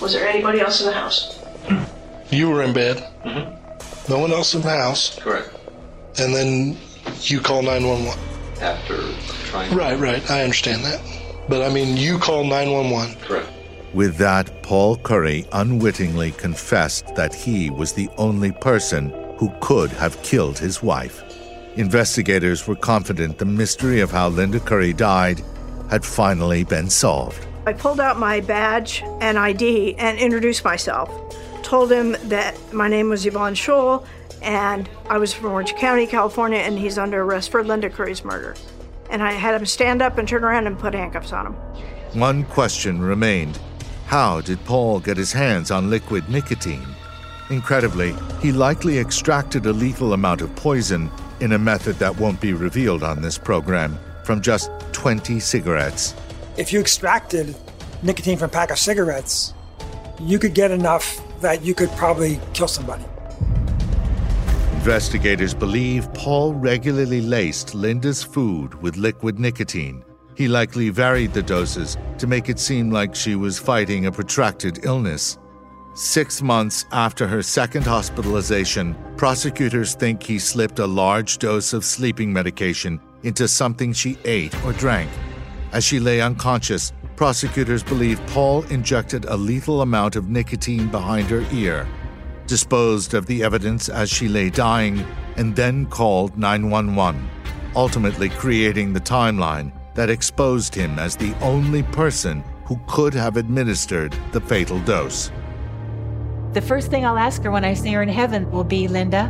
Was 0.01 0.13
there 0.13 0.27
anybody 0.27 0.59
else 0.59 0.81
in 0.81 0.87
the 0.87 0.93
house? 0.93 1.39
You 2.31 2.49
were 2.49 2.63
in 2.63 2.73
bed. 2.73 2.97
Mm-hmm. 3.23 4.11
No 4.11 4.17
one 4.17 4.31
else 4.31 4.55
in 4.55 4.61
the 4.61 4.69
house. 4.69 5.17
Correct. 5.19 5.55
And 6.17 6.33
then 6.33 6.75
You 7.21 7.39
call 7.39 7.61
911. 7.61 8.19
After 8.61 8.97
trying 9.45 9.73
Right, 9.75 9.97
right. 9.99 10.29
I 10.31 10.41
understand 10.43 10.83
that. 10.85 10.99
But 11.47 11.61
I 11.61 11.69
mean, 11.69 11.97
you 11.97 12.17
call 12.17 12.43
911. 12.43 13.15
Correct. 13.21 13.49
With 13.93 14.17
that, 14.17 14.63
Paul 14.63 14.97
Curry 14.97 15.45
unwittingly 15.53 16.31
confessed 16.31 17.15
that 17.15 17.33
he 17.33 17.69
was 17.69 17.93
the 17.93 18.09
only 18.17 18.51
person 18.51 19.13
who 19.37 19.53
could 19.61 19.91
have 19.91 20.21
killed 20.23 20.57
his 20.57 20.81
wife. 20.81 21.23
Investigators 21.77 22.67
were 22.67 22.75
confident 22.75 23.37
the 23.37 23.45
mystery 23.45 23.99
of 24.01 24.11
how 24.11 24.29
Linda 24.29 24.59
Curry 24.59 24.93
died 24.93 25.41
had 25.89 26.03
finally 26.03 26.63
been 26.63 26.89
solved. 26.89 27.45
I 27.67 27.73
pulled 27.73 27.99
out 27.99 28.17
my 28.17 28.39
badge 28.41 29.01
and 29.21 29.37
ID 29.37 29.95
and 29.95 30.17
introduced 30.17 30.63
myself. 30.63 31.09
Told 31.63 31.91
him 31.91 32.15
that 32.25 32.57
my 32.73 32.87
name 32.87 33.09
was 33.09 33.25
Yvonne 33.25 33.55
Scholl 33.55 34.05
and 34.41 34.89
I 35.09 35.17
was 35.17 35.33
from 35.33 35.51
Orange 35.51 35.75
County, 35.75 36.05
California, 36.05 36.59
and 36.59 36.77
he's 36.77 36.97
under 36.97 37.23
arrest 37.23 37.49
for 37.49 37.63
Linda 37.63 37.89
Curry's 37.89 38.23
murder. 38.23 38.55
And 39.15 39.23
I 39.23 39.31
had 39.31 39.55
him 39.55 39.65
stand 39.65 40.01
up 40.01 40.17
and 40.17 40.27
turn 40.27 40.43
around 40.43 40.67
and 40.67 40.77
put 40.77 40.93
handcuffs 40.93 41.31
on 41.31 41.45
him. 41.45 41.53
One 42.19 42.43
question 42.43 43.01
remained 43.01 43.57
How 44.07 44.41
did 44.41 44.61
Paul 44.65 44.99
get 44.99 45.15
his 45.15 45.31
hands 45.31 45.71
on 45.71 45.89
liquid 45.89 46.27
nicotine? 46.27 46.85
Incredibly, 47.49 48.13
he 48.41 48.51
likely 48.51 48.99
extracted 48.99 49.65
a 49.67 49.71
lethal 49.71 50.11
amount 50.11 50.41
of 50.41 50.53
poison 50.57 51.09
in 51.39 51.53
a 51.53 51.57
method 51.57 51.95
that 51.99 52.17
won't 52.17 52.41
be 52.41 52.51
revealed 52.51 53.03
on 53.03 53.21
this 53.21 53.37
program 53.37 53.97
from 54.25 54.41
just 54.41 54.69
20 54.91 55.39
cigarettes. 55.39 56.13
If 56.57 56.73
you 56.73 56.81
extracted 56.81 57.55
nicotine 58.03 58.37
from 58.37 58.49
a 58.49 58.51
pack 58.51 58.69
of 58.69 58.77
cigarettes, 58.77 59.53
you 60.19 60.39
could 60.39 60.53
get 60.53 60.71
enough 60.71 61.21
that 61.39 61.63
you 61.63 61.73
could 61.73 61.91
probably 61.91 62.37
kill 62.51 62.67
somebody. 62.67 63.05
Investigators 64.85 65.55
believe 65.55 66.13
Paul 66.13 66.53
regularly 66.53 67.19
laced 67.19 67.73
Linda's 67.73 68.21
food 68.21 68.75
with 68.83 68.97
liquid 68.97 69.39
nicotine. 69.39 70.05
He 70.37 70.47
likely 70.47 70.89
varied 70.89 71.33
the 71.33 71.41
doses 71.41 71.97
to 72.19 72.27
make 72.27 72.49
it 72.49 72.59
seem 72.59 72.91
like 72.91 73.15
she 73.15 73.33
was 73.33 73.57
fighting 73.57 74.05
a 74.05 74.11
protracted 74.11 74.85
illness. 74.85 75.39
Six 75.95 76.43
months 76.43 76.85
after 76.91 77.25
her 77.25 77.41
second 77.41 77.83
hospitalization, 77.83 78.95
prosecutors 79.17 79.95
think 79.95 80.21
he 80.21 80.37
slipped 80.37 80.77
a 80.77 80.85
large 80.85 81.39
dose 81.39 81.73
of 81.73 81.83
sleeping 81.83 82.31
medication 82.31 83.01
into 83.23 83.47
something 83.47 83.91
she 83.91 84.19
ate 84.23 84.53
or 84.63 84.73
drank. 84.73 85.09
As 85.71 85.83
she 85.83 85.99
lay 85.99 86.21
unconscious, 86.21 86.93
prosecutors 87.15 87.81
believe 87.81 88.23
Paul 88.27 88.61
injected 88.65 89.25
a 89.25 89.35
lethal 89.35 89.81
amount 89.81 90.15
of 90.15 90.29
nicotine 90.29 90.89
behind 90.89 91.25
her 91.31 91.43
ear, 91.51 91.87
disposed 92.47 93.13
of 93.13 93.25
the 93.25 93.43
evidence 93.43 93.89
as 93.89 94.09
she 94.09 94.27
lay 94.27 94.49
dying, 94.49 95.05
and 95.37 95.55
then 95.55 95.85
called 95.85 96.37
911, 96.37 97.29
ultimately 97.75 98.29
creating 98.29 98.93
the 98.93 98.99
timeline 98.99 99.71
that 99.95 100.09
exposed 100.09 100.75
him 100.75 100.99
as 100.99 101.15
the 101.15 101.33
only 101.41 101.83
person 101.83 102.43
who 102.65 102.79
could 102.87 103.13
have 103.13 103.37
administered 103.37 104.15
the 104.31 104.41
fatal 104.41 104.79
dose. 104.81 105.31
The 106.53 106.61
first 106.61 106.89
thing 106.89 107.05
I'll 107.05 107.17
ask 107.17 107.43
her 107.43 107.51
when 107.51 107.65
I 107.65 107.73
see 107.73 107.91
her 107.91 108.01
in 108.01 108.09
heaven 108.09 108.49
will 108.51 108.63
be 108.63 108.87
Linda, 108.87 109.27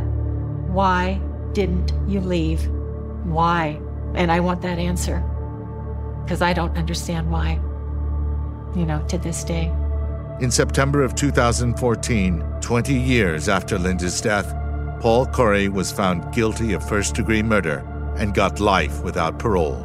why 0.68 1.20
didn't 1.52 1.92
you 2.08 2.20
leave? 2.20 2.68
Why? 3.24 3.80
And 4.14 4.30
I 4.30 4.40
want 4.40 4.62
that 4.62 4.78
answer 4.78 5.20
because 6.24 6.42
I 6.42 6.52
don't 6.52 6.76
understand 6.76 7.30
why, 7.30 7.60
you 8.74 8.84
know, 8.84 9.04
to 9.08 9.18
this 9.18 9.44
day. 9.44 9.72
In 10.38 10.50
September 10.50 11.02
of 11.02 11.14
2014, 11.14 12.44
20 12.60 12.92
years 12.94 13.48
after 13.48 13.78
Linda's 13.78 14.20
death, 14.20 14.54
Paul 15.00 15.24
Curry 15.24 15.70
was 15.70 15.90
found 15.90 16.30
guilty 16.34 16.74
of 16.74 16.86
first 16.86 17.14
degree 17.14 17.42
murder 17.42 17.78
and 18.18 18.34
got 18.34 18.60
life 18.60 19.02
without 19.02 19.38
parole. 19.38 19.82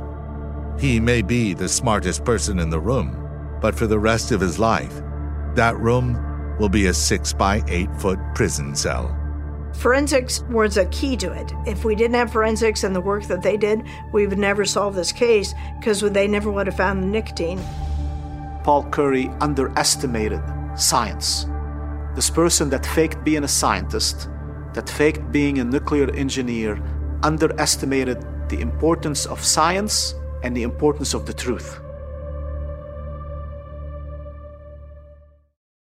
He 0.78 1.00
may 1.00 1.22
be 1.22 1.54
the 1.54 1.70
smartest 1.70 2.26
person 2.26 2.60
in 2.60 2.70
the 2.70 2.82
room, 2.82 3.16
but 3.62 3.76
for 3.76 3.88
the 3.88 3.98
rest 3.98 4.34
of 4.34 4.42
his 4.42 4.60
life, 4.60 5.02
that 5.56 5.78
room 5.78 6.58
will 6.60 6.68
be 6.68 6.88
a 6.88 6.94
six 6.94 7.32
by 7.32 7.64
eight 7.70 7.90
foot 7.96 8.20
prison 8.36 8.76
cell. 8.76 9.18
Forensics 9.76 10.42
was 10.50 10.76
a 10.76 10.86
key 10.88 11.16
to 11.16 11.32
it. 11.32 11.54
If 11.66 11.86
we 11.86 11.96
didn't 11.96 12.16
have 12.16 12.30
forensics 12.30 12.84
and 12.84 12.94
the 12.94 13.00
work 13.00 13.24
that 13.28 13.42
they 13.42 13.56
did, 13.56 13.84
we 14.12 14.28
would 14.28 14.38
never 14.38 14.66
solve 14.66 14.96
this 14.96 15.14
case 15.14 15.56
because 15.80 16.02
they 16.02 16.28
never 16.28 16.52
would 16.52 16.68
have 16.68 16.76
found 16.76 17.02
the 17.02 17.08
nicotine. 17.08 17.62
Paul 18.64 18.84
Curry 18.90 19.30
underestimated 19.40 20.42
science. 20.76 21.46
This 22.16 22.30
person 22.30 22.70
that 22.70 22.86
faked 22.86 23.24
being 23.24 23.44
a 23.44 23.48
scientist, 23.48 24.30
that 24.74 24.90
faked 24.90 25.32
being 25.32 25.60
a 25.60 25.64
nuclear 25.64 26.10
engineer, 26.14 26.82
underestimated 27.24 28.24
the 28.50 28.62
importance 28.62 29.26
of 29.26 29.44
science 29.44 30.16
and 30.44 30.56
the 30.56 30.64
importance 30.64 31.14
of 31.14 31.26
the 31.26 31.34
truth. 31.34 31.80